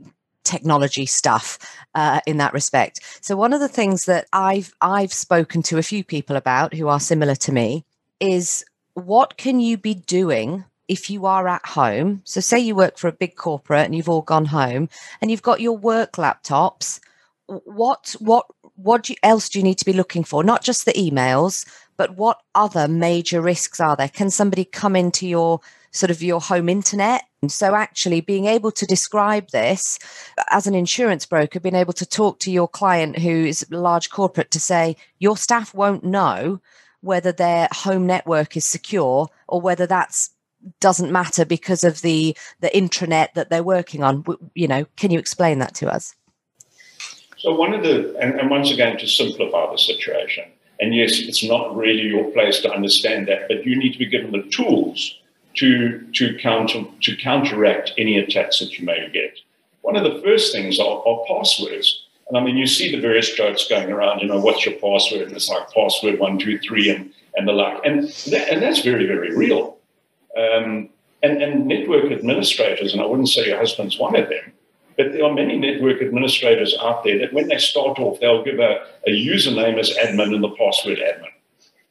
technology 0.43 1.05
stuff 1.05 1.59
uh, 1.95 2.21
in 2.27 2.39
that 2.39 2.55
respect. 2.55 3.01
So 3.21 3.37
one 3.37 3.53
of 3.53 3.61
the 3.61 3.69
things 3.69 4.07
that 4.07 4.27
I've 4.33 4.73
I've 4.81 5.13
spoken 5.13 5.63
to 5.65 5.77
a 5.79 5.83
few 5.83 6.03
people 6.03 6.37
about 6.37 6.73
who 6.73 6.89
are 6.89 7.01
similar 7.01 7.35
to 7.37 7.53
me 7.53 7.85
is 8.21 8.65
what 8.95 9.37
can 9.37 9.61
you 9.61 9.77
be 9.77 9.95
doing 9.95 10.65
if 10.89 11.11
you 11.11 11.27
are 11.27 11.47
at 11.47 11.65
home, 11.67 12.23
so 12.25 12.41
say 12.41 12.59
you 12.59 12.75
work 12.75 12.99
for 12.99 13.09
a 13.09 13.13
big 13.13 13.37
corporate 13.37 13.85
and 13.85 13.95
you've 13.95 14.09
all 14.09 14.23
gone 14.23 14.47
home 14.47 14.89
and 15.21 15.31
you've 15.31 15.43
got 15.43 15.61
your 15.61 15.77
work 15.77 16.13
laptops, 16.13 16.99
what 17.47 18.15
what 18.19 18.47
what 18.77 19.05
do 19.05 19.13
you, 19.13 19.17
else 19.23 19.49
do 19.49 19.59
you 19.59 19.65
need 19.65 19.79
to 19.79 19.85
be 19.85 19.93
looking 19.93 20.25
for? 20.25 20.45
Not 20.45 20.63
just 20.63 20.85
the 20.85 20.93
emails, 20.93 21.67
but 21.97 22.17
what 22.17 22.41
other 22.55 22.89
major 22.89 23.41
risks 23.41 23.81
are 23.81 23.97
there? 23.97 24.09
Can 24.09 24.31
somebody 24.31 24.65
come 24.65 24.95
into 24.95 25.27
your 25.27 25.61
sort 25.91 26.11
of 26.11 26.23
your 26.23 26.41
home 26.41 26.69
internet? 26.69 27.25
And 27.43 27.51
so 27.51 27.75
actually 27.75 28.21
being 28.21 28.47
able 28.47 28.71
to 28.73 28.87
describe 28.87 29.51
this 29.51 29.99
uh, 30.39 30.45
as 30.51 30.67
an 30.67 30.75
insurance 30.75 31.27
broker, 31.27 31.61
being 31.61 31.75
able 31.75 31.93
to 31.95 32.07
talk 32.07 32.39
to 32.41 32.51
your 32.51 32.69
client 32.69 33.19
who 33.19 33.31
is 33.31 33.67
a 33.71 33.77
large 33.77 34.11
corporate 34.11 34.51
to 34.53 34.61
say 34.61 34.97
your 35.19 35.37
staff 35.37 35.75
won't 35.75 36.05
know 36.05 36.61
whether 37.01 37.33
their 37.33 37.69
home 37.73 38.07
network 38.07 38.57
is 38.57 38.67
secure 38.67 39.29
or 39.47 39.61
whether 39.61 39.87
that's 39.87 40.31
doesn't 40.81 41.13
matter 41.13 41.45
because 41.45 41.85
of 41.85 42.03
the 42.03 42.37
the 42.61 42.69
intranet 42.69 43.33
that 43.35 43.51
they're 43.51 43.63
working 43.63 44.03
on 44.03 44.25
you 44.55 44.69
know 44.69 44.85
can 44.97 45.11
you 45.11 45.19
explain 45.19 45.59
that 45.59 45.75
to 45.75 45.89
us 45.89 46.15
so 47.37 47.55
one 47.55 47.73
of 47.73 47.83
the 47.83 48.17
and, 48.19 48.39
and 48.39 48.51
once 48.51 48.71
again 48.71 48.99
to 48.99 49.07
simplify 49.07 49.71
the 49.71 49.79
situation 49.79 50.45
and 50.81 50.95
yes 50.95 51.19
it's 51.21 51.45
not 51.45 51.75
really 51.77 52.03
your 52.03 52.31
place 52.33 52.61
to 52.61 52.73
understand 52.73 53.29
that 53.29 53.47
but 53.49 53.65
you 53.65 53.77
need 53.77 53.93
to 53.93 53.99
be 53.99 54.07
given 54.07 54.33
the 54.33 54.43
tools 54.51 55.19
to 55.55 56.01
to 56.13 56.37
counter 56.39 56.85
to 57.01 57.17
counteract 57.17 57.93
any 57.97 58.19
attacks 58.19 58.59
that 58.59 58.79
you 58.79 58.85
may 58.85 59.09
get 59.13 59.39
one 59.83 59.97
of 59.97 60.05
the 60.05 60.21
first 60.23 60.53
things 60.53 60.79
are, 60.81 61.03
are 61.07 61.25
passwords 61.29 62.09
and 62.29 62.37
I 62.37 62.45
mean, 62.45 62.57
you 62.57 62.67
see 62.67 62.95
the 62.95 63.01
various 63.01 63.33
jokes 63.33 63.67
going 63.69 63.91
around, 63.91 64.21
you 64.21 64.29
know, 64.29 64.39
what's 64.39 64.65
your 64.67 64.75
password? 64.75 65.29
And 65.29 65.33
it's 65.33 65.49
like 65.49 65.73
password 65.73 66.19
one, 66.19 66.39
two, 66.39 66.59
three, 66.59 66.91
and, 66.91 67.11
and 67.37 67.49
the 67.49 67.53
like. 67.53 67.81
And, 67.85 68.09
that, 68.31 68.49
and 68.51 68.63
that's 68.63 68.83
very, 68.83 69.07
very 69.07 69.35
real. 69.35 69.78
Um, 70.37 70.91
and, 71.23 71.43
and 71.43 71.67
network 71.67 72.13
administrators, 72.13 72.93
and 72.93 73.03
I 73.03 73.07
wouldn't 73.07 73.29
say 73.29 73.47
your 73.47 73.59
husband's 73.59 73.99
one 73.99 74.15
of 74.15 74.29
them, 74.29 74.53
but 74.97 75.13
there 75.13 75.25
are 75.25 75.33
many 75.33 75.57
network 75.57 76.01
administrators 76.03 76.77
out 76.81 77.05
there 77.05 77.19
that 77.19 77.33
when 77.33 77.49
they 77.49 77.59
start 77.59 77.99
off, 77.99 78.21
they'll 78.21 78.45
give 78.45 78.59
a, 78.59 78.87
a 79.07 79.11
username 79.11 79.79
as 79.79 79.91
admin 79.91 80.35
and 80.35 80.45
the 80.45 80.51
password 80.51 80.99
admin. 80.99 81.31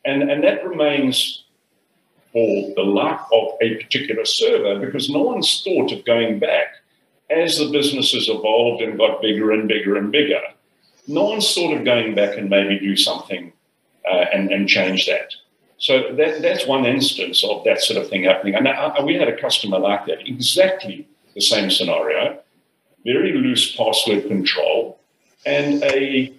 And, 0.05 0.29
and 0.29 0.43
that 0.43 0.65
remains 0.65 1.45
for 2.31 2.73
the 2.75 2.83
life 2.83 3.21
of 3.31 3.53
a 3.61 3.75
particular 3.75 4.25
server 4.25 4.85
because 4.85 5.09
no 5.09 5.21
one's 5.21 5.63
thought 5.63 5.91
of 5.91 6.05
going 6.05 6.39
back 6.39 6.67
as 7.29 7.57
the 7.57 7.69
business 7.69 8.11
has 8.13 8.27
evolved 8.29 8.81
and 8.81 8.97
got 8.97 9.21
bigger 9.21 9.51
and 9.51 9.67
bigger 9.67 9.97
and 9.97 10.11
bigger, 10.11 10.41
no 11.07 11.25
one's 11.25 11.53
thought 11.53 11.75
of 11.75 11.85
going 11.85 12.15
back 12.15 12.37
and 12.37 12.49
maybe 12.49 12.79
do 12.79 12.95
something 12.95 13.51
uh, 14.09 14.25
and, 14.33 14.51
and 14.51 14.67
change 14.67 15.05
that. 15.07 15.33
So 15.79 16.13
that, 16.15 16.41
that's 16.41 16.65
one 16.65 16.85
instance 16.85 17.43
of 17.43 17.63
that 17.65 17.81
sort 17.81 18.01
of 18.01 18.09
thing 18.09 18.23
happening. 18.23 18.55
And 18.55 18.67
I, 18.67 19.01
we 19.03 19.15
had 19.15 19.27
a 19.27 19.39
customer 19.39 19.77
like 19.79 20.05
that, 20.07 20.27
exactly 20.27 21.07
the 21.35 21.41
same 21.41 21.69
scenario, 21.69 22.39
very 23.05 23.33
loose 23.33 23.75
password 23.75 24.27
control, 24.27 24.99
and 25.45 25.83
a 25.83 26.33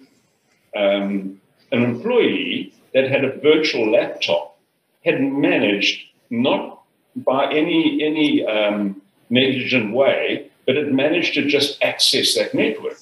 um, 0.75 1.41
an 1.71 1.83
employee 1.83 2.73
that 2.93 3.09
had 3.09 3.23
a 3.23 3.39
virtual 3.39 3.91
laptop 3.91 4.57
had 5.03 5.21
managed 5.21 6.05
not 6.29 6.81
by 7.15 7.51
any 7.51 8.03
any 8.03 8.45
um, 8.45 9.01
negligent 9.29 9.93
way 9.93 10.49
but 10.69 10.77
it 10.77 10.93
managed 10.93 11.33
to 11.33 11.47
just 11.47 11.83
access 11.83 12.35
that 12.35 12.53
network. 12.53 12.99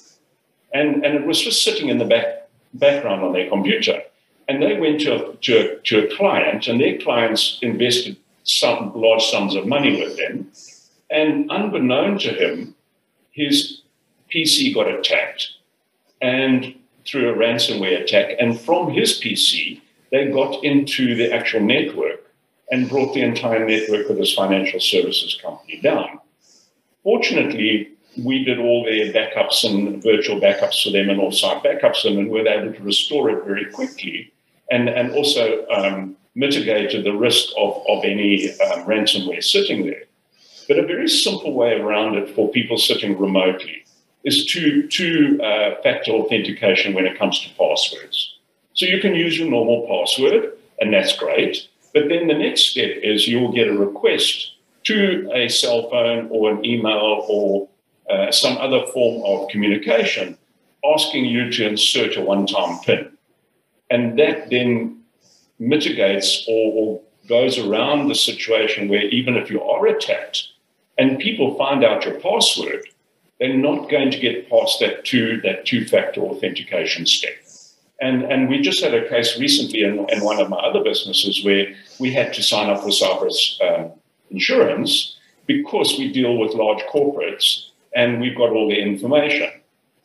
And, 0.72 1.04
and 1.04 1.14
it 1.14 1.26
was 1.26 1.38
just 1.38 1.62
sitting 1.62 1.90
in 1.90 1.98
the 1.98 2.06
back, 2.06 2.48
background 2.72 3.22
on 3.22 3.34
their 3.34 3.46
computer. 3.46 4.00
And 4.48 4.62
they 4.62 4.80
went 4.80 5.00
to 5.02 5.14
a, 5.14 5.36
to, 5.36 5.58
a, 5.58 5.78
to 5.80 6.06
a 6.06 6.16
client, 6.16 6.66
and 6.66 6.80
their 6.80 6.98
clients 6.98 7.58
invested 7.60 8.16
some 8.44 8.92
large 8.94 9.24
sums 9.24 9.54
of 9.54 9.66
money 9.66 10.00
with 10.00 10.16
them. 10.16 10.50
And 11.10 11.50
unbeknown 11.50 12.18
to 12.20 12.30
him, 12.30 12.74
his 13.30 13.82
PC 14.32 14.74
got 14.74 14.88
attacked 14.88 15.48
and 16.20 16.74
through 17.06 17.30
a 17.30 17.36
ransomware 17.36 18.02
attack. 18.02 18.36
And 18.40 18.58
from 18.60 18.90
his 18.90 19.20
PC, 19.20 19.80
they 20.10 20.30
got 20.30 20.64
into 20.64 21.14
the 21.14 21.32
actual 21.32 21.60
network 21.60 22.24
and 22.70 22.88
brought 22.88 23.14
the 23.14 23.22
entire 23.22 23.66
network 23.66 24.08
of 24.10 24.16
this 24.16 24.34
financial 24.34 24.80
services 24.80 25.38
company 25.40 25.80
down. 25.80 26.20
Fortunately, 27.02 27.90
we 28.22 28.44
did 28.44 28.58
all 28.58 28.84
their 28.84 29.12
backups 29.12 29.64
and 29.64 30.02
virtual 30.02 30.40
backups 30.40 30.82
for 30.82 30.90
them 30.90 31.08
and 31.08 31.20
offsite 31.20 31.62
backups 31.62 32.02
for 32.02 32.08
them, 32.08 32.18
and 32.18 32.30
we 32.30 32.42
were 32.42 32.48
able 32.48 32.72
to 32.72 32.82
restore 32.82 33.30
it 33.30 33.44
very 33.44 33.66
quickly 33.66 34.32
and, 34.70 34.88
and 34.88 35.12
also 35.12 35.66
um, 35.68 36.16
mitigated 36.34 37.04
the 37.04 37.12
risk 37.12 37.48
of, 37.56 37.82
of 37.88 38.04
any 38.04 38.50
um, 38.60 38.84
ransomware 38.86 39.42
sitting 39.42 39.86
there. 39.86 40.04
But 40.68 40.78
a 40.78 40.86
very 40.86 41.08
simple 41.08 41.54
way 41.54 41.72
around 41.74 42.16
it 42.16 42.34
for 42.34 42.50
people 42.50 42.78
sitting 42.78 43.18
remotely 43.18 43.84
is 44.24 44.44
two, 44.44 44.86
two 44.88 45.40
uh, 45.42 45.80
factor 45.82 46.12
authentication 46.12 46.94
when 46.94 47.06
it 47.06 47.18
comes 47.18 47.40
to 47.40 47.48
passwords. 47.56 48.34
So 48.74 48.86
you 48.86 49.00
can 49.00 49.14
use 49.14 49.38
your 49.38 49.48
normal 49.48 49.86
password, 49.88 50.52
and 50.78 50.92
that's 50.92 51.16
great. 51.16 51.68
But 51.94 52.08
then 52.08 52.28
the 52.28 52.34
next 52.34 52.66
step 52.66 52.90
is 53.02 53.26
you'll 53.26 53.52
get 53.52 53.68
a 53.68 53.72
request 53.72 54.52
to 54.84 55.30
a 55.34 55.48
cell 55.48 55.90
phone 55.90 56.28
or 56.30 56.50
an 56.50 56.64
email 56.64 57.24
or 57.28 57.68
uh, 58.10 58.30
some 58.30 58.56
other 58.58 58.86
form 58.92 59.22
of 59.24 59.48
communication 59.48 60.38
asking 60.84 61.24
you 61.24 61.50
to 61.50 61.66
insert 61.66 62.16
a 62.16 62.20
one 62.20 62.46
time 62.46 62.78
PIN. 62.80 63.17
And 63.90 64.18
that 64.18 64.50
then 64.50 65.00
mitigates 65.58 66.44
or, 66.48 66.72
or 66.72 67.00
goes 67.28 67.58
around 67.58 68.08
the 68.08 68.14
situation 68.14 68.88
where 68.88 69.02
even 69.02 69.36
if 69.36 69.50
you 69.50 69.62
are 69.62 69.86
attacked 69.86 70.48
and 70.96 71.18
people 71.18 71.56
find 71.56 71.84
out 71.84 72.04
your 72.04 72.18
password, 72.20 72.84
they're 73.38 73.56
not 73.56 73.90
going 73.90 74.10
to 74.10 74.18
get 74.18 74.48
past 74.50 74.80
that 74.80 75.04
two 75.04 75.40
that 75.42 75.64
two 75.64 75.84
factor 75.86 76.20
authentication 76.22 77.06
step. 77.06 77.34
And, 78.00 78.22
and 78.24 78.48
we 78.48 78.60
just 78.60 78.82
had 78.82 78.94
a 78.94 79.08
case 79.08 79.38
recently 79.38 79.82
in, 79.82 80.08
in 80.10 80.22
one 80.22 80.40
of 80.40 80.48
my 80.48 80.58
other 80.58 80.82
businesses 80.82 81.44
where 81.44 81.74
we 81.98 82.12
had 82.12 82.32
to 82.34 82.42
sign 82.42 82.70
up 82.70 82.82
for 82.82 82.88
cyber 82.88 83.30
um, 83.60 83.92
insurance 84.30 85.16
because 85.46 85.98
we 85.98 86.12
deal 86.12 86.36
with 86.36 86.54
large 86.54 86.82
corporates 86.84 87.70
and 87.94 88.20
we've 88.20 88.36
got 88.36 88.50
all 88.50 88.68
the 88.68 88.80
information. 88.80 89.50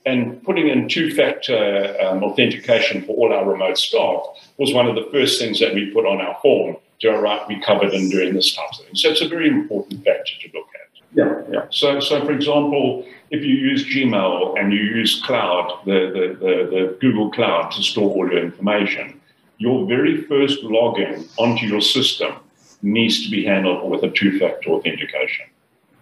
And 0.05 0.43
putting 0.43 0.67
in 0.67 0.89
two 0.89 1.13
factor 1.13 1.95
um, 2.01 2.23
authentication 2.23 3.03
for 3.03 3.15
all 3.15 3.33
our 3.33 3.49
remote 3.49 3.77
staff 3.77 4.23
was 4.57 4.73
one 4.73 4.87
of 4.87 4.95
the 4.95 5.07
first 5.11 5.39
things 5.39 5.59
that 5.59 5.73
we 5.73 5.91
put 5.91 6.05
on 6.05 6.19
our 6.19 6.37
form 6.41 6.75
to 6.99 7.11
write 7.11 7.47
we 7.47 7.59
covered 7.61 7.93
in 7.93 8.09
doing 8.09 8.33
this 8.33 8.53
type 8.53 8.69
of 8.71 8.85
thing. 8.85 8.95
So 8.95 9.09
it's 9.09 9.21
a 9.21 9.27
very 9.27 9.47
important 9.47 10.03
factor 10.03 10.33
to 10.41 10.49
look 10.53 10.67
at. 10.75 10.83
Yeah, 11.15 11.41
yeah. 11.51 11.65
So, 11.69 11.99
so 11.99 12.25
for 12.25 12.31
example, 12.31 13.05
if 13.29 13.43
you 13.43 13.55
use 13.55 13.85
Gmail 13.85 14.59
and 14.59 14.73
you 14.73 14.79
use 14.79 15.21
cloud, 15.25 15.79
the, 15.85 15.91
the, 15.91 16.45
the, 16.45 16.55
the 16.69 16.97
Google 16.99 17.31
Cloud 17.31 17.71
to 17.71 17.83
store 17.83 18.09
all 18.09 18.31
your 18.31 18.43
information, 18.43 19.19
your 19.57 19.85
very 19.87 20.21
first 20.21 20.63
login 20.63 21.29
onto 21.37 21.65
your 21.65 21.81
system 21.81 22.33
needs 22.81 23.23
to 23.23 23.31
be 23.31 23.45
handled 23.45 23.89
with 23.89 24.03
a 24.03 24.09
two-factor 24.09 24.69
authentication. 24.71 25.45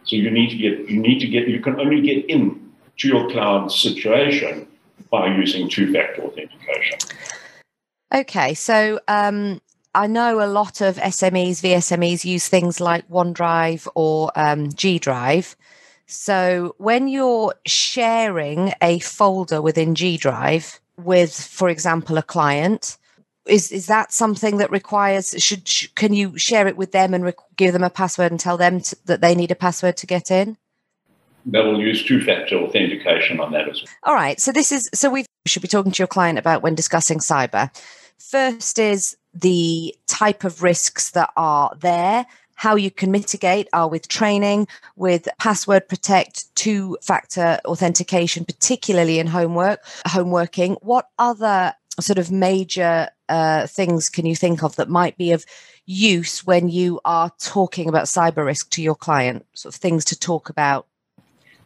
So 0.05 0.15
you 0.15 0.31
need 0.31 0.49
to 0.49 0.57
get 0.57 0.89
you 0.89 0.99
need 0.99 1.19
to 1.19 1.27
get 1.27 1.47
you 1.47 1.61
can 1.61 1.79
only 1.79 2.01
get 2.01 2.25
in 2.25 2.70
to 3.01 3.07
your 3.07 3.29
cloud 3.31 3.71
situation 3.71 4.67
by 5.09 5.35
using 5.35 5.67
two-factor 5.67 6.21
authentication. 6.21 6.99
Okay, 8.13 8.53
so 8.53 8.99
um, 9.07 9.59
I 9.95 10.05
know 10.05 10.43
a 10.43 10.45
lot 10.45 10.81
of 10.81 10.97
SMEs, 10.97 11.61
VSMEs 11.61 12.23
use 12.23 12.47
things 12.47 12.79
like 12.79 13.07
OneDrive 13.09 13.87
or 13.95 14.31
um, 14.35 14.71
G 14.73 14.99
Drive. 14.99 15.55
So 16.05 16.75
when 16.77 17.07
you're 17.07 17.55
sharing 17.65 18.73
a 18.81 18.99
folder 18.99 19.61
within 19.61 19.95
G 19.95 20.17
Drive 20.17 20.79
with, 20.97 21.33
for 21.33 21.69
example, 21.69 22.17
a 22.17 22.23
client, 22.23 22.97
is 23.47 23.71
is 23.71 23.87
that 23.87 24.13
something 24.13 24.57
that 24.57 24.69
requires 24.69 25.33
should 25.39 25.67
can 25.95 26.13
you 26.13 26.37
share 26.37 26.67
it 26.67 26.77
with 26.77 26.91
them 26.91 27.15
and 27.15 27.23
rec- 27.23 27.55
give 27.55 27.73
them 27.73 27.83
a 27.83 27.89
password 27.89 28.29
and 28.29 28.39
tell 28.39 28.55
them 28.55 28.81
to, 28.81 28.95
that 29.05 29.21
they 29.21 29.33
need 29.33 29.49
a 29.49 29.55
password 29.55 29.97
to 29.97 30.05
get 30.05 30.29
in 30.29 30.57
that 31.45 31.63
will 31.63 31.79
use 31.79 32.03
two-factor 32.03 32.55
authentication 32.55 33.39
on 33.39 33.51
that 33.51 33.67
as 33.69 33.81
well 33.81 33.93
all 34.03 34.15
right 34.15 34.39
so 34.39 34.51
this 34.51 34.71
is 34.71 34.89
so 34.93 35.09
we 35.09 35.25
should 35.45 35.61
be 35.61 35.67
talking 35.67 35.91
to 35.91 35.99
your 35.99 36.07
client 36.07 36.37
about 36.37 36.61
when 36.61 36.75
discussing 36.75 37.19
cyber 37.19 37.69
first 38.17 38.77
is 38.79 39.17
the 39.33 39.95
type 40.07 40.43
of 40.43 40.61
risks 40.61 41.11
that 41.11 41.29
are 41.35 41.75
there 41.79 42.25
how 42.61 42.75
you 42.75 42.91
can 42.91 43.09
mitigate 43.09 43.67
are 43.73 43.87
with 43.87 44.07
training, 44.07 44.67
with 44.95 45.27
password 45.39 45.89
protect, 45.89 46.55
two 46.55 46.95
factor 47.01 47.59
authentication, 47.65 48.45
particularly 48.45 49.17
in 49.17 49.25
homework, 49.25 49.83
homeworking. 50.05 50.77
What 50.83 51.07
other 51.17 51.73
sort 51.99 52.19
of 52.19 52.29
major 52.29 53.09
uh, 53.29 53.65
things 53.65 54.09
can 54.09 54.27
you 54.27 54.35
think 54.35 54.61
of 54.61 54.75
that 54.75 54.89
might 54.89 55.17
be 55.17 55.31
of 55.31 55.43
use 55.87 56.45
when 56.45 56.69
you 56.69 57.01
are 57.03 57.31
talking 57.39 57.89
about 57.89 58.05
cyber 58.05 58.45
risk 58.45 58.69
to 58.73 58.83
your 58.83 58.93
client? 58.93 59.43
Sort 59.55 59.73
of 59.73 59.81
things 59.81 60.05
to 60.05 60.19
talk 60.19 60.47
about. 60.47 60.85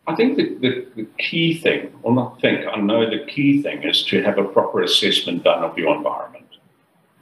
I 0.08 0.16
think 0.16 0.38
the, 0.38 0.56
the, 0.56 0.88
the 0.96 1.08
key 1.18 1.58
thing, 1.58 1.92
or 2.04 2.14
not 2.14 2.40
think, 2.40 2.66
I 2.68 2.80
know 2.80 3.10
the 3.10 3.26
key 3.26 3.62
thing 3.62 3.84
is 3.84 4.04
to 4.06 4.22
have 4.22 4.38
a 4.38 4.44
proper 4.44 4.84
assessment 4.84 5.44
done 5.44 5.64
of 5.64 5.78
your 5.78 5.96
environment. 5.96 6.46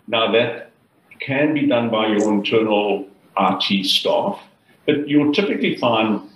Now, 0.08 0.32
that 0.32 0.72
can 1.20 1.54
be 1.54 1.66
done 1.68 1.90
by 1.90 2.08
your 2.08 2.32
internal 2.34 3.08
IT 3.38 3.86
staff, 3.86 4.42
but 4.86 5.08
you'll 5.08 5.34
typically 5.34 5.78
find 5.78 6.30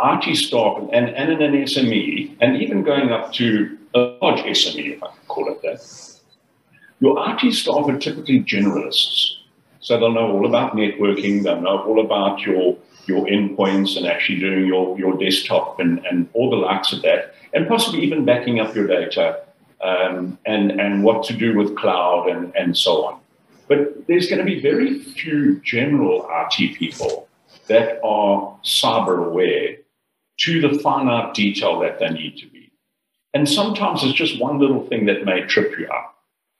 IT 0.00 0.36
staff 0.36 0.88
and, 0.92 1.08
and 1.08 1.32
in 1.32 1.42
an 1.42 1.52
SME, 1.64 2.36
and 2.40 2.60
even 2.60 2.82
going 2.82 3.10
up 3.10 3.32
to 3.34 3.78
a 3.94 3.98
large 4.20 4.40
SME, 4.40 4.96
if 4.96 5.02
I 5.02 5.08
can 5.08 5.26
call 5.28 5.50
it 5.50 5.62
that, 5.62 6.20
your 7.00 7.16
IT 7.30 7.52
staff 7.54 7.88
are 7.88 7.98
typically 7.98 8.40
generalists. 8.40 9.32
So 9.80 9.98
they'll 9.98 10.12
know 10.12 10.32
all 10.32 10.46
about 10.46 10.74
networking, 10.74 11.42
they'll 11.42 11.60
know 11.60 11.82
all 11.84 12.04
about 12.04 12.40
your, 12.40 12.76
your 13.08 13.26
endpoints 13.26 13.96
and 13.96 14.06
actually 14.06 14.40
doing 14.40 14.66
your, 14.66 14.98
your 14.98 15.16
desktop 15.16 15.80
and, 15.80 16.04
and 16.06 16.28
all 16.32 16.50
the 16.50 16.56
likes 16.56 16.92
of 16.92 17.02
that, 17.02 17.34
and 17.52 17.68
possibly 17.68 18.00
even 18.02 18.24
backing 18.24 18.60
up 18.60 18.74
your 18.74 18.86
data 18.86 19.42
um, 19.82 20.38
and, 20.46 20.80
and 20.80 21.04
what 21.04 21.24
to 21.24 21.32
do 21.34 21.56
with 21.56 21.76
cloud 21.76 22.28
and, 22.28 22.54
and 22.56 22.76
so 22.76 23.04
on. 23.04 23.20
But 23.68 24.06
there's 24.06 24.28
going 24.28 24.38
to 24.38 24.44
be 24.44 24.60
very 24.60 24.98
few 24.98 25.60
general 25.60 26.28
IT 26.30 26.76
people 26.76 27.28
that 27.66 28.00
are 28.04 28.56
cyber 28.64 29.26
aware 29.26 29.76
to 30.38 30.60
the 30.60 30.78
finite 30.78 31.34
detail 31.34 31.80
that 31.80 31.98
they 31.98 32.08
need 32.10 32.36
to 32.38 32.46
be. 32.46 32.70
And 33.34 33.48
sometimes 33.48 34.02
it's 34.02 34.14
just 34.14 34.40
one 34.40 34.58
little 34.58 34.86
thing 34.86 35.06
that 35.06 35.24
may 35.24 35.42
trip 35.42 35.78
you 35.78 35.86
up. 35.88 36.14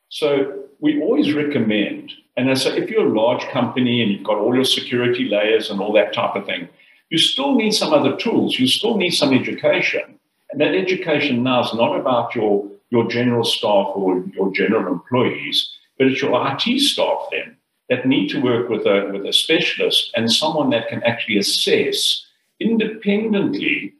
So 0.08 0.65
we 0.80 1.00
always 1.00 1.33
recommend, 1.33 2.12
and 2.37 2.50
I 2.50 2.54
say 2.54 2.76
if 2.76 2.90
you're 2.90 3.06
a 3.06 3.21
large 3.21 3.42
company 3.49 4.02
and 4.02 4.12
you've 4.12 4.25
got 4.25 4.38
all 4.38 4.54
your 4.54 4.64
security 4.64 5.28
layers 5.28 5.71
and 5.71 5.80
all 5.80 5.92
that 5.95 6.12
type 6.12 6.37
of 6.37 6.47
thing, 6.47 6.68
you 7.11 7.18
still 7.18 7.54
need 7.54 7.73
some 7.73 7.92
other 7.92 8.16
tools. 8.16 8.59
You 8.59 8.66
still 8.66 8.97
need 8.97 9.11
some 9.11 9.33
education. 9.33 10.18
And 10.50 10.61
that 10.61 10.75
education 10.75 11.42
now 11.42 11.64
is 11.64 11.75
not 11.75 11.99
about 11.99 12.35
your, 12.35 12.68
your 12.90 13.09
general 13.09 13.45
staff 13.45 13.88
or 13.95 14.25
your 14.35 14.52
general 14.52 14.92
employees, 14.92 15.71
but 15.99 16.09
it's 16.09 16.21
your 16.21 16.33
IT 16.50 16.80
staff 16.80 17.28
then 17.30 17.56
that 17.88 18.06
need 18.06 18.28
to 18.28 18.40
work 18.40 18.68
with 18.68 18.87
a, 18.87 19.11
with 19.12 19.25
a 19.26 19.33
specialist 19.33 20.11
and 20.16 20.30
someone 20.30 20.71
that 20.71 20.88
can 20.88 21.02
actually 21.04 21.38
assess 21.38 22.26
independently 22.61 23.95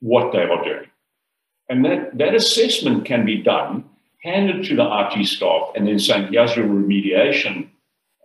what 0.00 0.32
they 0.32 0.42
are 0.42 0.64
doing. 0.64 0.88
And 1.68 1.84
that, 1.84 2.18
that 2.18 2.34
assessment 2.34 3.06
can 3.06 3.24
be 3.24 3.42
done, 3.42 3.84
handed 4.22 4.64
to 4.64 4.76
the 4.76 4.84
IT 4.84 5.26
staff, 5.26 5.70
and 5.74 5.86
then 5.86 5.98
saying, 5.98 6.32
here's 6.32 6.56
your 6.56 6.66
remediation 6.66 7.68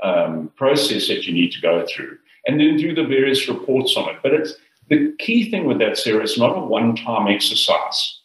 um, 0.04 0.52
process 0.56 1.08
that 1.08 1.26
you 1.26 1.34
need 1.34 1.52
to 1.52 1.62
go 1.62 1.86
through, 1.88 2.18
and 2.46 2.60
then 2.60 2.78
do 2.78 2.94
the 2.94 3.04
various 3.04 3.48
reports 3.48 3.96
on 3.98 4.10
it. 4.10 4.18
But 4.22 4.34
it's 4.34 4.54
the 4.90 5.14
key 5.20 5.50
thing 5.50 5.66
with 5.66 5.80
that, 5.80 5.98
Sarah, 5.98 6.24
it's 6.24 6.38
not 6.38 6.58
a 6.58 6.60
one 6.60 6.96
time 6.96 7.28
exercise. 7.28 8.22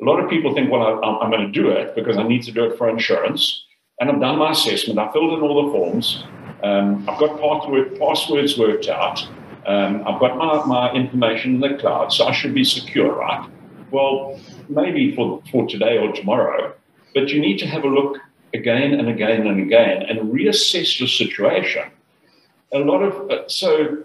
A 0.00 0.04
lot 0.04 0.18
of 0.18 0.28
people 0.28 0.54
think, 0.54 0.70
well, 0.70 0.82
I, 0.82 1.24
I'm 1.24 1.30
going 1.30 1.46
to 1.46 1.52
do 1.52 1.70
it 1.70 1.94
because 1.94 2.18
I 2.18 2.24
need 2.24 2.42
to 2.44 2.52
do 2.52 2.64
it 2.64 2.76
for 2.76 2.88
insurance. 2.88 3.64
And 4.00 4.10
I've 4.10 4.20
done 4.20 4.38
my 4.38 4.50
assessment, 4.50 4.98
I 4.98 5.12
filled 5.12 5.38
in 5.38 5.44
all 5.44 5.66
the 5.66 5.72
forms, 5.72 6.24
um, 6.64 7.08
I've 7.08 7.20
got 7.20 7.40
password, 7.40 7.98
passwords 7.98 8.58
worked 8.58 8.88
out, 8.88 9.24
um, 9.66 10.02
I've 10.06 10.18
got 10.18 10.36
my, 10.36 10.64
my 10.64 10.92
information 10.92 11.54
in 11.54 11.60
the 11.60 11.78
cloud, 11.78 12.12
so 12.12 12.26
I 12.26 12.32
should 12.32 12.54
be 12.54 12.64
secure, 12.64 13.14
right? 13.14 13.48
Well, 13.92 14.40
maybe 14.68 15.14
for, 15.14 15.40
for 15.52 15.68
today 15.68 15.98
or 15.98 16.12
tomorrow, 16.12 16.74
but 17.14 17.28
you 17.28 17.40
need 17.40 17.58
to 17.58 17.66
have 17.66 17.84
a 17.84 17.88
look 17.88 18.18
again 18.54 18.94
and 18.94 19.08
again 19.08 19.46
and 19.46 19.60
again 19.60 20.02
and 20.02 20.32
reassess 20.32 20.98
your 20.98 21.08
situation. 21.08 21.84
A 22.72 22.78
lot 22.78 23.02
of, 23.02 23.30
uh, 23.30 23.48
so 23.48 24.04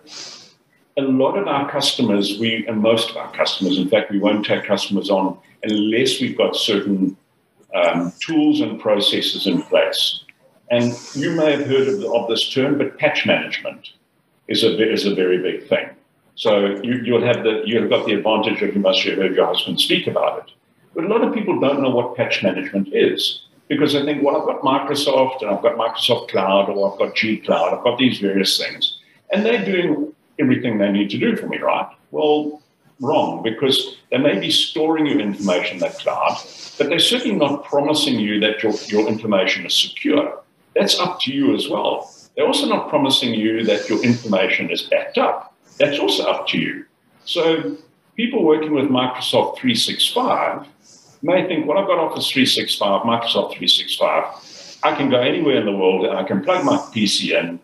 a 0.98 1.02
lot 1.02 1.38
of 1.38 1.48
our 1.48 1.70
customers, 1.70 2.38
we 2.40 2.66
and 2.68 2.82
most 2.82 3.12
of 3.12 3.18
our 3.18 3.32
customers, 3.34 3.78
in 3.78 3.88
fact, 3.88 4.12
we 4.12 4.20
won't 4.20 4.46
take 4.46 4.66
customers 4.66 5.10
on 5.10 5.38
unless 5.64 6.20
we've 6.20 6.38
got 6.38 6.56
certain 6.56 7.16
um, 7.76 8.12
tools 8.20 8.62
and 8.62 8.80
processes 8.80 9.48
in 9.48 9.62
place. 9.64 10.24
And 10.70 10.94
you 11.14 11.32
may 11.32 11.52
have 11.52 11.66
heard 11.66 11.88
of, 11.88 12.04
of, 12.04 12.28
this 12.28 12.52
term, 12.52 12.78
but 12.78 12.98
patch 12.98 13.26
management 13.26 13.92
is 14.48 14.64
a 14.64 14.92
is 14.92 15.06
a 15.06 15.16
very 15.16 15.38
big 15.38 15.68
thing. 15.70 15.90
So 16.36 16.82
you, 16.84 16.96
you'll 17.04 17.26
have 17.26 17.44
the 17.44 17.64
you've 17.66 17.90
got 17.90 18.06
the 18.06 18.14
advantage 18.14 18.62
of 18.62 18.76
you 18.76 18.82
must 18.82 19.02
have 19.04 19.18
heard 19.18 19.36
your 19.36 19.48
husband 19.48 19.80
speak 19.80 20.08
about 20.08 20.40
it. 20.40 20.54
But 20.98 21.06
a 21.06 21.10
lot 21.10 21.24
of 21.24 21.32
people 21.32 21.60
don't 21.60 21.84
know 21.84 21.92
what 21.92 22.16
patch 22.18 22.42
management 22.42 22.90
is 22.92 23.44
because 23.68 23.94
they 23.94 24.04
think, 24.04 24.24
well, 24.24 24.36
I've 24.36 24.48
got 24.48 24.62
Microsoft 24.62 25.44
and 25.44 25.52
I've 25.52 25.62
got 25.62 25.78
Microsoft 25.78 26.30
Cloud 26.30 26.70
or 26.70 26.92
I've 26.92 26.98
got 26.98 27.16
G 27.16 27.38
Cloud, 27.38 27.72
I've 27.72 27.84
got 27.84 28.00
these 28.00 28.18
various 28.18 28.58
things, 28.58 28.98
and 29.32 29.46
they're 29.46 29.64
doing 29.64 30.12
everything 30.40 30.80
they 30.80 30.92
need 30.92 31.12
to 31.12 31.20
do 31.20 31.36
for 31.36 31.46
me, 31.46 31.60
right? 31.60 31.88
Well, 32.10 32.64
wrong, 33.00 33.44
because 33.44 33.98
they 34.10 34.18
may 34.18 34.40
be 34.40 34.50
storing 34.50 35.06
your 35.06 35.20
information 35.20 35.76
in 35.76 35.82
that 35.82 36.00
cloud, 36.00 36.36
but 36.80 36.90
they're 36.90 36.98
certainly 36.98 37.38
not 37.38 37.64
promising 37.66 38.18
you 38.18 38.40
that 38.40 38.64
your, 38.64 38.74
your 38.88 39.08
information 39.08 39.68
is 39.68 39.76
secure. 39.76 40.42
That's 40.74 41.00
up 41.00 41.20
to 41.22 41.32
you 41.32 41.54
as 41.54 41.70
well. 41.70 42.12
They're 42.36 42.48
also 42.48 42.68
not 42.68 42.90
promising 42.90 43.36
you 43.36 43.64
that 43.66 43.88
your 43.88 44.04
information 44.04 44.72
is 44.72 44.82
backed 44.82 45.20
up. 45.20 45.54
That's 45.78 46.00
also 46.00 46.24
up 46.24 46.48
to 46.48 46.58
you. 46.58 46.86
So 47.26 47.78
people 48.16 48.44
working 48.44 48.74
with 48.74 48.86
Microsoft 48.86 49.58
365 49.58 50.66
may 51.22 51.48
think, 51.48 51.68
well, 51.68 51.78
I've 51.78 51.88
got 51.88 52.00
Office 52.00 52.30
365, 52.30 53.02
Microsoft 53.04 53.58
365. 53.58 54.80
I 54.84 54.96
can 54.96 55.10
go 55.10 55.20
anywhere 55.20 55.58
in 55.58 55.66
the 55.66 55.72
world 55.72 56.06
and 56.06 56.18
I 56.18 56.24
can 56.24 56.44
plug 56.44 56.64
my 56.64 56.78
PC 56.78 57.32
in 57.32 57.60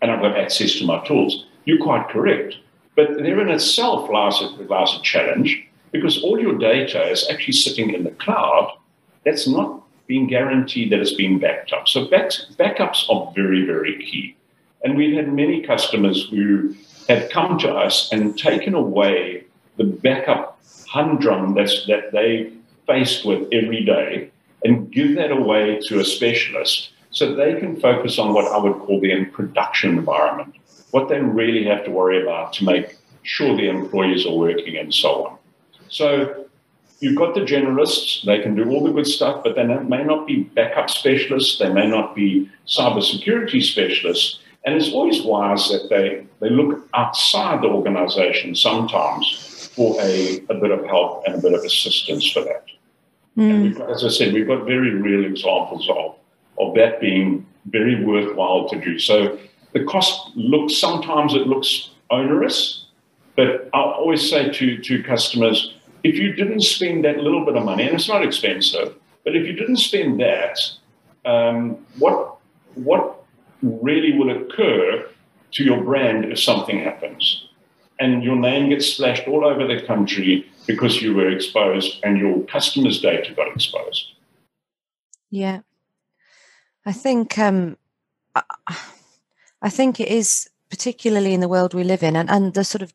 and 0.00 0.10
I've 0.10 0.20
got 0.20 0.36
access 0.36 0.76
to 0.76 0.86
my 0.86 1.04
tools. 1.06 1.46
You're 1.64 1.82
quite 1.82 2.08
correct. 2.08 2.56
But 2.96 3.18
there 3.18 3.40
in 3.40 3.50
itself 3.50 4.10
lies 4.10 4.40
a, 4.40 4.46
lies 4.64 4.94
a 4.98 5.02
challenge 5.02 5.66
because 5.92 6.22
all 6.22 6.40
your 6.40 6.58
data 6.58 7.02
is 7.08 7.28
actually 7.30 7.54
sitting 7.54 7.90
in 7.90 8.04
the 8.04 8.10
cloud. 8.12 8.76
That's 9.24 9.46
not 9.46 9.82
being 10.06 10.26
guaranteed 10.26 10.90
that 10.90 11.00
it's 11.00 11.14
being 11.14 11.38
backed 11.38 11.72
up. 11.72 11.86
So 11.88 12.06
backups 12.06 13.08
are 13.08 13.32
very, 13.34 13.64
very 13.64 13.98
key. 14.04 14.36
And 14.82 14.96
we've 14.96 15.14
had 15.14 15.32
many 15.32 15.62
customers 15.62 16.28
who 16.30 16.74
have 17.08 17.30
come 17.30 17.58
to 17.58 17.70
us 17.70 18.10
and 18.12 18.38
taken 18.38 18.74
away 18.74 19.44
the 19.76 19.84
backup 19.84 20.60
humdrum 20.88 21.54
that's, 21.54 21.86
that 21.86 22.12
they 22.12 22.52
faced 22.90 23.24
with 23.24 23.48
every 23.52 23.84
day 23.84 24.30
and 24.64 24.90
give 24.90 25.14
that 25.16 25.30
away 25.30 25.80
to 25.86 26.00
a 26.00 26.04
specialist 26.04 26.90
so 27.10 27.34
they 27.34 27.58
can 27.60 27.80
focus 27.80 28.18
on 28.18 28.34
what 28.34 28.46
I 28.50 28.58
would 28.58 28.78
call 28.84 29.00
the 29.00 29.24
production 29.26 29.98
environment 29.98 30.54
what 30.90 31.08
they 31.08 31.20
really 31.20 31.64
have 31.64 31.84
to 31.84 31.90
worry 31.90 32.22
about 32.22 32.52
to 32.54 32.64
make 32.64 32.96
sure 33.22 33.56
the 33.56 33.68
employees 33.68 34.26
are 34.26 34.34
working 34.34 34.76
and 34.76 34.92
so 34.92 35.26
on. 35.26 35.38
So 35.88 36.46
you've 37.00 37.16
got 37.16 37.34
the 37.34 37.40
generalists, 37.40 38.24
they 38.24 38.40
can 38.40 38.54
do 38.54 38.68
all 38.70 38.84
the 38.84 38.92
good 38.92 39.06
stuff, 39.06 39.42
but 39.44 39.54
they 39.56 39.64
may 39.64 40.04
not 40.04 40.26
be 40.26 40.44
backup 40.44 40.90
specialists, 40.90 41.58
they 41.58 41.72
may 41.72 41.86
not 41.88 42.14
be 42.14 42.50
cybersecurity 42.66 43.62
specialists. 43.62 44.40
And 44.64 44.74
it's 44.74 44.92
always 44.92 45.22
wise 45.22 45.68
that 45.70 45.88
they, 45.88 46.26
they 46.40 46.50
look 46.50 46.86
outside 46.92 47.62
the 47.62 47.68
organization 47.68 48.54
sometimes 48.54 49.70
for 49.74 49.96
a, 50.00 50.44
a 50.50 50.54
bit 50.54 50.70
of 50.70 50.84
help 50.84 51.24
and 51.26 51.34
a 51.34 51.38
bit 51.38 51.54
of 51.54 51.64
assistance 51.64 52.30
for 52.30 52.42
that. 52.42 52.64
Mm. 53.36 53.78
And 53.78 53.90
as 53.90 54.04
I 54.04 54.08
said, 54.08 54.32
we've 54.32 54.46
got 54.46 54.64
very 54.64 54.94
real 54.94 55.24
examples 55.24 55.88
of, 55.88 56.16
of 56.58 56.74
that 56.74 57.00
being 57.00 57.46
very 57.66 58.04
worthwhile 58.04 58.68
to 58.68 58.80
do. 58.80 58.98
So 58.98 59.38
the 59.72 59.84
cost 59.84 60.30
looks 60.34 60.76
sometimes 60.76 61.34
it 61.34 61.46
looks 61.46 61.90
onerous, 62.10 62.86
but 63.36 63.70
I 63.72 63.80
always 63.80 64.28
say 64.28 64.50
to, 64.50 64.78
to 64.78 65.02
customers, 65.02 65.74
if 66.02 66.16
you 66.16 66.32
didn't 66.32 66.62
spend 66.62 67.04
that 67.04 67.18
little 67.18 67.44
bit 67.44 67.56
of 67.56 67.64
money, 67.64 67.84
and 67.84 67.94
it's 67.94 68.08
not 68.08 68.24
expensive, 68.24 68.94
but 69.24 69.36
if 69.36 69.46
you 69.46 69.52
didn't 69.52 69.76
spend 69.76 70.20
that, 70.20 70.58
um, 71.24 71.86
what 71.98 72.36
what 72.74 73.22
really 73.62 74.16
will 74.16 74.30
occur 74.30 75.06
to 75.52 75.64
your 75.64 75.82
brand 75.82 76.24
if 76.24 76.40
something 76.40 76.78
happens? 76.78 77.48
And 77.98 78.24
your 78.24 78.36
name 78.36 78.70
gets 78.70 78.86
splashed 78.86 79.28
all 79.28 79.44
over 79.44 79.66
the 79.66 79.82
country 79.86 80.49
because 80.66 81.02
you 81.02 81.14
were 81.14 81.30
exposed 81.30 82.00
and 82.02 82.18
your 82.18 82.40
customers' 82.44 83.00
data 83.00 83.32
got 83.34 83.48
exposed. 83.48 84.12
Yeah. 85.30 85.60
I 86.86 86.92
think 86.92 87.38
um, 87.38 87.76
I 89.62 89.70
think 89.70 90.00
it 90.00 90.08
is 90.08 90.48
particularly 90.70 91.34
in 91.34 91.40
the 91.40 91.48
world 91.48 91.74
we 91.74 91.84
live 91.84 92.02
in 92.02 92.16
and, 92.16 92.30
and 92.30 92.54
the 92.54 92.64
sort 92.64 92.82
of 92.82 92.92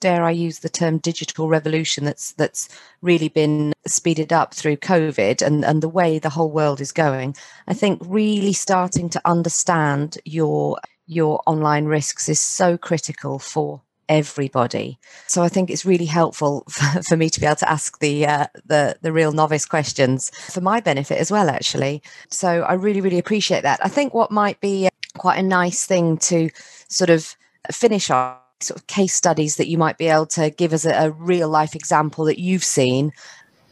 dare 0.00 0.22
I 0.22 0.30
use 0.30 0.60
the 0.60 0.68
term 0.68 0.98
digital 0.98 1.48
revolution 1.48 2.04
that's 2.04 2.32
that's 2.32 2.68
really 3.02 3.28
been 3.28 3.72
speeded 3.86 4.32
up 4.32 4.54
through 4.54 4.76
COVID 4.76 5.44
and, 5.44 5.64
and 5.64 5.82
the 5.82 5.88
way 5.88 6.18
the 6.18 6.30
whole 6.30 6.50
world 6.50 6.80
is 6.80 6.92
going, 6.92 7.36
I 7.66 7.74
think 7.74 8.00
really 8.04 8.52
starting 8.52 9.08
to 9.10 9.20
understand 9.24 10.18
your 10.24 10.78
your 11.06 11.40
online 11.46 11.86
risks 11.86 12.28
is 12.28 12.40
so 12.40 12.76
critical 12.76 13.38
for 13.38 13.80
everybody. 14.08 14.98
So 15.26 15.42
I 15.42 15.48
think 15.48 15.70
it's 15.70 15.84
really 15.84 16.06
helpful 16.06 16.64
for, 16.70 17.02
for 17.02 17.16
me 17.16 17.30
to 17.30 17.40
be 17.40 17.46
able 17.46 17.56
to 17.56 17.70
ask 17.70 17.98
the 18.00 18.26
uh, 18.26 18.46
the 18.66 18.96
the 19.02 19.12
real 19.12 19.32
novice 19.32 19.66
questions 19.66 20.30
for 20.30 20.60
my 20.60 20.80
benefit 20.80 21.18
as 21.18 21.30
well. 21.30 21.48
Actually, 21.48 22.02
so 22.30 22.62
I 22.62 22.74
really 22.74 23.00
really 23.00 23.18
appreciate 23.18 23.62
that. 23.62 23.80
I 23.82 23.88
think 23.88 24.14
what 24.14 24.30
might 24.30 24.60
be 24.60 24.88
quite 25.16 25.38
a 25.38 25.42
nice 25.42 25.84
thing 25.84 26.16
to 26.18 26.48
sort 26.88 27.10
of 27.10 27.36
finish 27.72 28.10
on 28.10 28.36
sort 28.60 28.80
of 28.80 28.86
case 28.88 29.14
studies 29.14 29.56
that 29.56 29.68
you 29.68 29.78
might 29.78 29.98
be 29.98 30.08
able 30.08 30.26
to 30.26 30.50
give 30.50 30.72
us 30.72 30.84
a, 30.84 30.90
a 31.06 31.10
real 31.10 31.48
life 31.48 31.76
example 31.76 32.24
that 32.24 32.40
you've 32.40 32.64
seen 32.64 33.12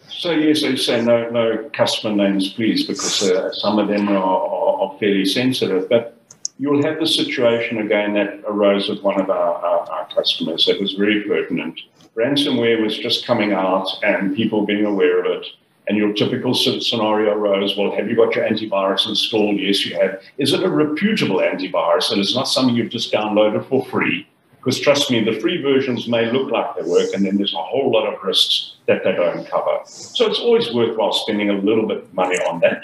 so 0.09 0.31
yes, 0.31 0.65
I 0.65 0.75
say 0.77 1.05
no, 1.05 1.29
no 1.29 1.69
customer 1.75 2.15
names, 2.17 2.55
please, 2.55 2.87
because 2.87 3.23
uh, 3.23 3.53
some 3.53 3.79
of 3.79 3.89
them 3.89 4.09
are, 4.09 4.17
are, 4.17 4.81
are, 4.81 4.99
fairly 4.99 5.27
sensitive. 5.27 5.91
But 5.91 6.16
you'll 6.59 6.83
have 6.83 6.99
the 6.99 7.07
situation 7.07 7.79
again 7.79 8.15
that 8.15 8.41
arose 8.47 8.89
with 8.89 9.03
one 9.03 9.21
of 9.21 9.31
our, 9.31 9.55
our, 9.55 9.91
our, 9.91 10.09
customers 10.15 10.65
that 10.67 10.81
was 10.81 10.95
very 10.95 11.23
pertinent. 11.25 11.79
Ransomware 12.17 12.83
was 12.83 12.97
just 12.97 13.27
coming 13.27 13.53
out, 13.53 13.89
and 14.03 14.35
people 14.35 14.65
being 14.65 14.87
aware 14.87 15.21
of 15.21 15.27
it. 15.27 15.47
And 15.89 15.97
your 15.97 16.13
typical 16.15 16.55
scenario 16.55 17.33
arose 17.33 17.77
well, 17.77 17.95
have 17.95 18.09
you 18.09 18.17
got 18.17 18.35
your 18.35 18.49
antivirus 18.49 19.07
installed? 19.07 19.61
Yes, 19.61 19.85
you 19.85 19.95
have. 20.01 20.21
Is 20.39 20.53
it 20.53 20.65
a 20.65 20.69
reputable 20.69 21.37
antivirus? 21.37 22.11
And 22.11 22.21
it's 22.21 22.35
not 22.35 22.49
something 22.49 22.75
you've 22.75 22.91
just 22.91 23.13
downloaded 23.13 23.69
for 23.69 23.85
free. 23.87 24.27
Because 24.57 24.81
trust 24.81 25.13
me, 25.13 25.23
the 25.23 25.39
free 25.39 25.63
versions 25.63 26.09
may 26.09 26.29
look 26.33 26.51
like 26.51 26.75
they 26.75 26.83
work, 26.83 27.13
and 27.15 27.25
then 27.25 27.37
there's 27.37 27.55
a 27.55 27.63
whole 27.63 27.93
lot 27.93 28.13
of 28.13 28.21
risks 28.25 28.77
that 28.87 29.05
they 29.05 29.13
don't 29.13 29.47
cover. 29.47 29.79
So 29.85 30.27
it's 30.27 30.41
always 30.41 30.73
worthwhile 30.75 31.13
spending 31.13 31.51
a 31.51 31.53
little 31.53 31.87
bit 31.87 31.99
of 31.99 32.15
money 32.15 32.37
on 32.39 32.59
that. 32.61 32.83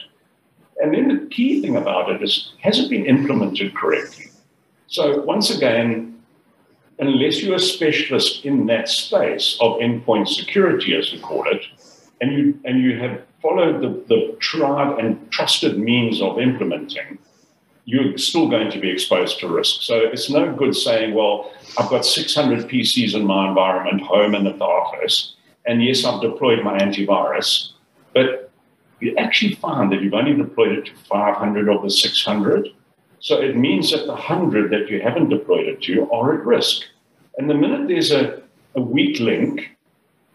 And 0.82 0.92
then 0.92 1.06
the 1.06 1.26
key 1.26 1.62
thing 1.62 1.76
about 1.76 2.10
it 2.10 2.22
is, 2.22 2.52
has 2.60 2.80
it 2.80 2.90
been 2.90 3.06
implemented 3.06 3.72
correctly? 3.74 4.26
So 4.88 5.22
once 5.22 5.48
again, 5.48 6.20
unless 6.98 7.40
you're 7.40 7.54
a 7.54 7.60
specialist 7.60 8.44
in 8.44 8.66
that 8.66 8.88
space 8.88 9.56
of 9.60 9.78
endpoint 9.78 10.26
security, 10.26 10.96
as 10.96 11.12
we 11.12 11.20
call 11.20 11.46
it, 11.48 11.62
and 12.20 12.32
you 12.32 12.60
and 12.64 12.82
you 12.82 12.98
have 12.98 13.22
followed 13.40 13.80
the, 13.80 13.90
the 14.08 14.36
tried 14.40 14.98
and 14.98 15.30
trusted 15.30 15.78
means 15.78 16.20
of 16.20 16.40
implementing, 16.40 17.16
you're 17.84 18.18
still 18.18 18.48
going 18.48 18.70
to 18.72 18.80
be 18.80 18.90
exposed 18.90 19.38
to 19.40 19.48
risk. 19.48 19.82
So 19.82 19.98
it's 19.98 20.30
no 20.30 20.52
good 20.52 20.74
saying, 20.74 21.14
well, 21.14 21.52
I've 21.78 21.90
got 21.90 22.04
600 22.04 22.68
PCs 22.68 23.14
in 23.14 23.24
my 23.24 23.48
environment, 23.48 24.02
home 24.02 24.34
and 24.34 24.46
at 24.48 24.58
the 24.58 24.64
office, 24.64 25.34
and 25.64 25.82
yes, 25.82 26.04
I've 26.04 26.20
deployed 26.20 26.62
my 26.64 26.78
antivirus, 26.78 27.72
actually 29.32 29.54
find 29.54 29.90
that 29.90 30.02
you've 30.02 30.12
only 30.12 30.34
deployed 30.34 30.72
it 30.72 30.84
to 30.84 30.92
500 30.94 31.66
of 31.70 31.82
the 31.82 31.88
600. 31.88 32.68
So 33.20 33.40
it 33.40 33.56
means 33.56 33.90
that 33.90 34.04
the 34.04 34.12
100 34.12 34.70
that 34.72 34.90
you 34.90 35.00
haven't 35.00 35.30
deployed 35.30 35.68
it 35.68 35.80
to 35.84 36.10
are 36.10 36.34
at 36.38 36.44
risk. 36.44 36.82
And 37.38 37.48
the 37.48 37.54
minute 37.54 37.88
there's 37.88 38.12
a, 38.12 38.42
a 38.74 38.82
weak 38.82 39.20
link, 39.20 39.74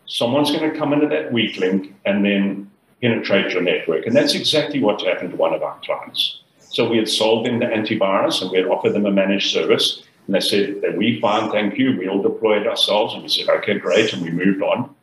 someone's 0.07 0.49
going 0.49 0.71
to 0.71 0.75
come 0.75 0.93
into 0.93 1.07
that 1.09 1.31
weak 1.31 1.57
link 1.57 1.93
and 2.05 2.25
then 2.25 2.71
penetrate 2.99 3.53
your 3.53 3.61
network. 3.61 4.07
And 4.07 4.15
that's 4.15 4.33
exactly 4.33 4.81
what 4.81 4.99
happened 5.03 5.29
to 5.29 5.37
one 5.37 5.53
of 5.53 5.61
our 5.61 5.79
clients. 5.85 6.41
So 6.57 6.89
we 6.89 6.97
had 6.97 7.07
sold 7.07 7.45
them 7.45 7.59
the 7.59 7.67
antivirus 7.67 8.41
and 8.41 8.49
we 8.49 8.57
had 8.57 8.65
offered 8.65 8.93
them 8.93 9.05
a 9.05 9.11
managed 9.11 9.51
service. 9.51 10.01
And 10.25 10.33
they 10.33 10.39
said 10.39 10.81
that 10.81 10.97
we 10.97 11.21
fine, 11.21 11.51
thank 11.51 11.77
you. 11.77 11.95
We 11.99 12.09
all 12.09 12.23
deployed 12.23 12.65
ourselves. 12.65 13.13
And 13.13 13.21
we 13.21 13.29
said, 13.29 13.47
okay, 13.47 13.77
great. 13.77 14.11
And 14.13 14.23
we 14.23 14.31
moved 14.31 14.63
on. 14.63 14.95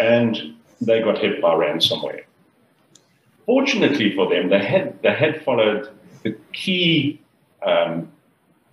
And 0.00 0.56
they 0.80 1.00
got 1.00 1.18
hit 1.18 1.40
by 1.40 1.54
ransomware. 1.54 2.24
Fortunately 3.50 4.14
for 4.14 4.28
them, 4.28 4.48
they 4.48 4.64
had, 4.64 5.02
they 5.02 5.12
had 5.12 5.42
followed 5.42 5.90
the 6.22 6.36
key, 6.52 7.20
um, 7.66 8.08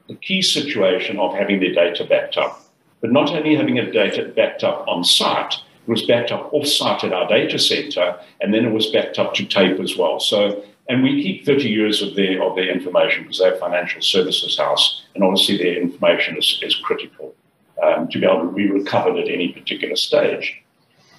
the 0.07 0.13
key 0.13 0.43
situation 0.43 1.17
of 1.17 1.33
having 1.33 1.59
their 1.59 1.73
data 1.73 2.05
backed 2.05 2.37
up. 2.37 2.61
But 3.01 3.11
not 3.11 3.31
only 3.31 3.55
having 3.55 3.79
a 3.79 3.91
data 3.91 4.31
backed 4.35 4.63
up 4.63 4.87
on 4.87 5.03
site, 5.03 5.55
it 5.55 5.89
was 5.89 6.05
backed 6.05 6.31
up 6.31 6.53
off 6.53 6.67
site 6.67 7.03
at 7.03 7.11
our 7.11 7.27
data 7.27 7.57
center, 7.57 8.19
and 8.39 8.53
then 8.53 8.65
it 8.65 8.71
was 8.71 8.91
backed 8.91 9.17
up 9.17 9.33
to 9.33 9.47
tape 9.47 9.79
as 9.79 9.97
well. 9.97 10.19
So, 10.19 10.63
and 10.87 11.01
we 11.01 11.23
keep 11.23 11.43
30 11.43 11.69
years 11.69 12.03
of 12.03 12.13
their, 12.13 12.43
of 12.43 12.55
their 12.55 12.71
information 12.71 13.23
because 13.23 13.39
they're 13.39 13.55
a 13.55 13.59
financial 13.59 14.03
services 14.03 14.59
house, 14.59 15.07
and 15.15 15.23
obviously 15.23 15.57
their 15.57 15.81
information 15.81 16.37
is, 16.37 16.59
is 16.61 16.75
critical 16.75 17.33
um, 17.81 18.09
to 18.09 18.19
be 18.19 18.27
able 18.27 18.45
to 18.45 18.51
be 18.51 18.69
recovered 18.69 19.17
at 19.17 19.27
any 19.27 19.47
particular 19.53 19.95
stage. 19.95 20.61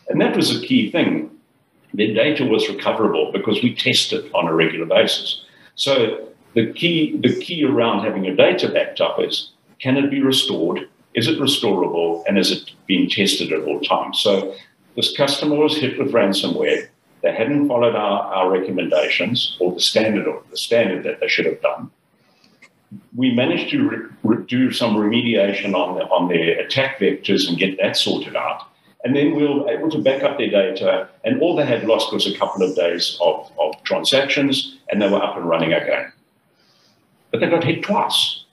And 0.09 0.21
that 0.21 0.37
was 0.37 0.57
a 0.57 0.65
key 0.65 0.93
thing. 0.93 1.33
Their 1.99 2.15
data 2.15 2.45
was 2.45 2.69
recoverable 2.69 3.33
because 3.33 3.61
we 3.61 3.75
test 3.75 4.13
it 4.13 4.33
on 4.33 4.47
a 4.47 4.55
regular 4.55 4.87
basis. 4.87 5.45
So 5.75 6.29
the 6.55 6.73
key, 6.73 7.19
the 7.19 7.35
key 7.41 7.65
around 7.65 8.05
having 8.05 8.25
your 8.25 8.37
data 8.37 8.69
backed 8.69 9.01
up 9.01 9.21
is 9.21 9.51
can 9.81 9.97
it 9.97 10.09
be 10.09 10.23
restored? 10.23 10.89
Is 11.15 11.27
it 11.27 11.41
restorable? 11.41 12.23
And 12.29 12.39
is 12.39 12.53
it 12.53 12.71
being 12.87 13.11
tested 13.11 13.53
at 13.53 13.63
all 13.63 13.81
times? 13.81 14.21
So 14.21 14.55
this 14.95 15.17
customer 15.17 15.57
was 15.57 15.77
hit 15.77 15.99
with 15.99 16.13
ransomware. 16.13 16.89
They 17.23 17.33
hadn't 17.33 17.67
followed 17.67 17.97
our, 17.97 18.33
our 18.33 18.49
recommendations 18.49 19.57
or 19.59 19.73
the 19.73 19.81
standard 19.81 20.29
or 20.29 20.45
the 20.53 20.57
standard 20.57 21.03
that 21.03 21.19
they 21.19 21.27
should 21.27 21.47
have 21.47 21.61
done. 21.61 21.91
We 23.17 23.35
managed 23.35 23.71
to 23.71 23.89
re- 23.89 24.07
re- 24.23 24.47
do 24.47 24.71
some 24.71 24.95
remediation 24.95 25.75
on, 25.75 25.99
the, 25.99 26.05
on 26.05 26.29
their 26.29 26.61
attack 26.61 27.01
vectors 27.01 27.49
and 27.49 27.59
get 27.59 27.77
that 27.79 27.97
sorted 27.97 28.37
out. 28.37 28.68
And 29.05 29.15
then 29.15 29.35
we 29.35 29.47
were 29.47 29.69
able 29.71 29.91
to 29.91 29.99
back 29.99 30.25
up 30.25 30.39
their 30.39 30.51
data, 30.51 31.09
and 31.25 31.41
all 31.41 31.55
they 31.55 31.65
had 31.65 31.85
lost 31.85 32.13
was 32.13 32.27
a 32.27 32.37
couple 32.37 32.63
of 32.63 32.75
days 32.75 33.17
of, 33.21 33.51
of 33.59 33.83
transactions, 33.85 34.79
and 34.91 35.01
they 35.01 35.09
were 35.09 35.23
up 35.23 35.37
and 35.37 35.49
running 35.49 35.73
again. 35.73 36.13
But 37.31 37.41
they 37.41 37.49
got 37.49 37.65
hit 37.65 37.83
twice 37.83 38.45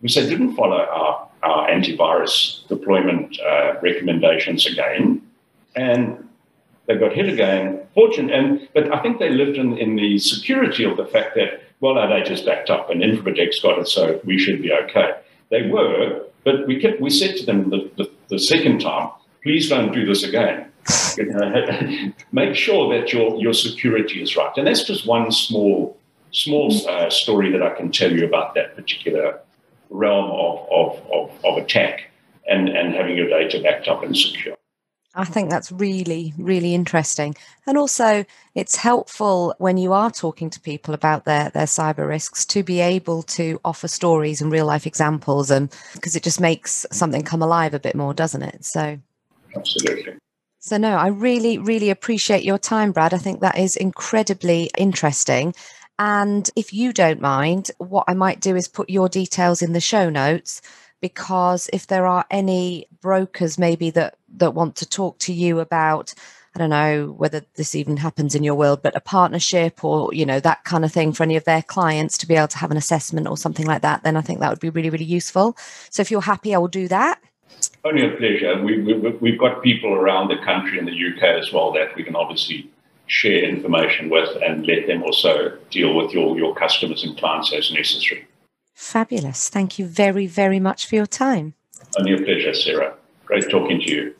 because 0.00 0.14
they 0.14 0.28
didn't 0.28 0.54
follow 0.54 0.78
our, 0.78 1.28
our 1.42 1.68
antivirus 1.68 2.66
deployment 2.68 3.38
uh, 3.40 3.74
recommendations 3.82 4.64
again, 4.66 5.22
and 5.74 6.28
they 6.86 6.96
got 6.96 7.12
hit 7.12 7.28
again. 7.28 7.80
Fortune, 7.94 8.30
and 8.30 8.68
but 8.74 8.92
I 8.94 9.02
think 9.02 9.18
they 9.18 9.30
lived 9.30 9.56
in, 9.56 9.76
in 9.76 9.96
the 9.96 10.18
security 10.18 10.84
of 10.84 10.96
the 10.96 11.06
fact 11.06 11.34
that 11.34 11.62
well, 11.80 11.98
our 11.98 12.08
data's 12.08 12.42
backed 12.42 12.70
up, 12.70 12.90
and 12.90 13.02
InfoProtect's 13.02 13.60
got 13.60 13.78
it, 13.78 13.88
so 13.88 14.20
we 14.24 14.38
should 14.38 14.62
be 14.62 14.72
okay. 14.72 15.12
They 15.50 15.68
were, 15.68 16.24
but 16.44 16.66
we 16.66 16.80
kept, 16.80 17.00
we 17.00 17.10
said 17.10 17.36
to 17.36 17.46
them 17.46 17.70
the, 17.70 17.90
the, 17.96 18.10
the 18.28 18.38
second 18.38 18.80
time, 18.80 19.10
please 19.42 19.68
don't 19.68 19.92
do 19.92 20.04
this 20.04 20.22
again. 20.22 20.70
Make 22.32 22.54
sure 22.54 22.96
that 22.96 23.12
your, 23.12 23.40
your 23.40 23.52
security 23.52 24.22
is 24.22 24.36
right. 24.36 24.52
And 24.56 24.66
that's 24.66 24.84
just 24.84 25.06
one 25.06 25.30
small 25.32 25.96
small 26.32 26.70
uh, 26.88 27.08
story 27.08 27.50
that 27.50 27.62
I 27.62 27.70
can 27.70 27.90
tell 27.90 28.12
you 28.12 28.26
about 28.26 28.54
that 28.54 28.76
particular 28.76 29.40
realm 29.88 30.30
of, 30.30 30.68
of, 30.70 31.10
of, 31.10 31.44
of 31.44 31.56
attack 31.56 32.10
and, 32.48 32.68
and 32.68 32.94
having 32.94 33.16
your 33.16 33.28
data 33.28 33.60
backed 33.60 33.88
up 33.88 34.02
and 34.02 34.16
secure. 34.16 34.55
I 35.16 35.24
think 35.24 35.48
that's 35.48 35.72
really, 35.72 36.34
really 36.36 36.74
interesting. 36.74 37.34
And 37.66 37.78
also, 37.78 38.26
it's 38.54 38.76
helpful 38.76 39.54
when 39.56 39.78
you 39.78 39.94
are 39.94 40.10
talking 40.10 40.50
to 40.50 40.60
people 40.60 40.92
about 40.92 41.24
their, 41.24 41.48
their 41.50 41.64
cyber 41.64 42.06
risks 42.06 42.44
to 42.46 42.62
be 42.62 42.80
able 42.80 43.22
to 43.22 43.58
offer 43.64 43.88
stories 43.88 44.42
and 44.42 44.52
real 44.52 44.66
life 44.66 44.86
examples, 44.86 45.50
and 45.50 45.74
because 45.94 46.16
it 46.16 46.22
just 46.22 46.40
makes 46.40 46.84
something 46.92 47.22
come 47.22 47.42
alive 47.42 47.72
a 47.72 47.80
bit 47.80 47.94
more, 47.94 48.12
doesn't 48.12 48.42
it? 48.42 48.64
So, 48.64 48.98
absolutely. 49.56 50.18
So, 50.58 50.76
no, 50.76 50.96
I 50.96 51.08
really, 51.08 51.58
really 51.58 51.88
appreciate 51.90 52.44
your 52.44 52.58
time, 52.58 52.92
Brad. 52.92 53.14
I 53.14 53.18
think 53.18 53.40
that 53.40 53.58
is 53.58 53.76
incredibly 53.76 54.70
interesting. 54.76 55.54
And 55.98 56.50
if 56.56 56.74
you 56.74 56.92
don't 56.92 57.22
mind, 57.22 57.70
what 57.78 58.04
I 58.06 58.12
might 58.12 58.40
do 58.40 58.54
is 58.54 58.68
put 58.68 58.90
your 58.90 59.08
details 59.08 59.62
in 59.62 59.72
the 59.72 59.80
show 59.80 60.10
notes 60.10 60.60
because 61.00 61.68
if 61.72 61.86
there 61.86 62.06
are 62.06 62.24
any 62.30 62.86
brokers 63.00 63.58
maybe 63.58 63.90
that 63.90 64.16
that 64.36 64.54
want 64.54 64.76
to 64.76 64.88
talk 64.88 65.18
to 65.18 65.32
you 65.32 65.60
about 65.60 66.14
I 66.54 66.58
don't 66.58 66.70
know 66.70 67.14
whether 67.18 67.42
this 67.56 67.74
even 67.74 67.98
happens 67.98 68.34
in 68.34 68.42
your 68.42 68.54
world, 68.54 68.80
but 68.82 68.96
a 68.96 69.00
partnership 69.00 69.84
or 69.84 70.14
you 70.14 70.24
know 70.24 70.40
that 70.40 70.64
kind 70.64 70.86
of 70.86 70.92
thing 70.92 71.12
for 71.12 71.22
any 71.22 71.36
of 71.36 71.44
their 71.44 71.62
clients 71.62 72.16
to 72.18 72.26
be 72.26 72.34
able 72.34 72.48
to 72.48 72.58
have 72.58 72.70
an 72.70 72.78
assessment 72.78 73.28
or 73.28 73.36
something 73.36 73.66
like 73.66 73.82
that, 73.82 74.04
then 74.04 74.16
I 74.16 74.22
think 74.22 74.40
that 74.40 74.48
would 74.48 74.60
be 74.60 74.70
really 74.70 74.90
really 74.90 75.04
useful. 75.04 75.56
So 75.90 76.00
if 76.00 76.10
you're 76.10 76.22
happy, 76.22 76.54
I 76.54 76.58
will 76.58 76.68
do 76.68 76.88
that. 76.88 77.20
Only 77.84 78.06
a 78.06 78.16
pleasure. 78.16 78.62
We, 78.62 78.82
we, 78.82 79.10
we've 79.20 79.38
got 79.38 79.62
people 79.62 79.92
around 79.92 80.28
the 80.28 80.38
country 80.38 80.78
in 80.78 80.86
the 80.86 80.92
UK 80.92 81.22
as 81.22 81.52
well 81.52 81.72
that 81.72 81.94
we 81.94 82.02
can 82.02 82.16
obviously 82.16 82.70
share 83.06 83.44
information 83.44 84.08
with 84.08 84.28
and 84.42 84.66
let 84.66 84.86
them 84.86 85.02
also 85.02 85.56
deal 85.70 85.94
with 85.94 86.12
your, 86.12 86.36
your 86.36 86.54
customers 86.54 87.04
and 87.04 87.16
clients 87.16 87.52
as 87.52 87.72
necessary. 87.72 88.26
Fabulous. 88.76 89.48
Thank 89.48 89.78
you 89.78 89.86
very, 89.86 90.26
very 90.26 90.60
much 90.60 90.86
for 90.86 90.96
your 90.96 91.06
time. 91.06 91.54
Only 91.98 92.12
a 92.12 92.18
pleasure, 92.18 92.54
Sarah. 92.54 92.94
Great 93.24 93.50
talking 93.50 93.80
to 93.80 93.90
you. 93.90 94.14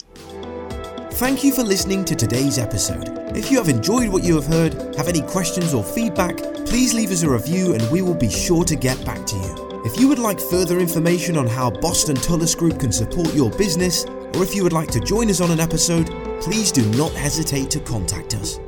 Thank 1.13 1.45
you 1.45 1.53
for 1.53 1.63
listening 1.63 2.07
to 2.07 2.15
today's 2.15 2.59
episode. 2.59 3.37
If 3.37 3.51
you 3.51 3.59
have 3.59 3.69
enjoyed 3.69 4.09
what 4.09 4.25
you 4.25 4.35
have 4.35 4.47
heard, 4.47 4.97
have 4.97 5.09
any 5.09 5.21
questions 5.21 5.75
or 5.75 5.85
feedback, 5.85 6.39
please 6.65 6.95
leave 6.95 7.11
us 7.11 7.23
a 7.23 7.29
review 7.29 7.75
and 7.75 7.91
we 7.91 8.01
will 8.01 8.15
be 8.15 8.31
sure 8.31 8.65
to 8.65 8.75
get 8.75 9.05
back 9.05 9.27
to 9.27 9.37
you. 9.37 9.83
If 9.85 10.01
you 10.01 10.09
would 10.09 10.19
like 10.19 10.41
further 10.41 10.79
information 10.79 11.37
on 11.37 11.47
how 11.47 11.71
Boston 11.71 12.17
Tullis 12.17 12.55
Group 12.55 12.81
can 12.81 12.93
support 12.93 13.35
your 13.35 13.51
business, 13.51 14.07
or 14.07 14.43
if 14.43 14.55
you 14.55 14.63
would 14.63 14.73
like 14.73 14.91
to 14.93 15.01
join 15.01 15.29
us 15.29 15.43
on 15.43 15.51
an 15.51 15.61
episode, 15.61 16.07
please 16.41 16.73
do 16.73 16.83
not 16.97 17.13
hesitate 17.13 17.71
to 17.73 17.81
contact 17.81 18.35
us. 18.35 18.59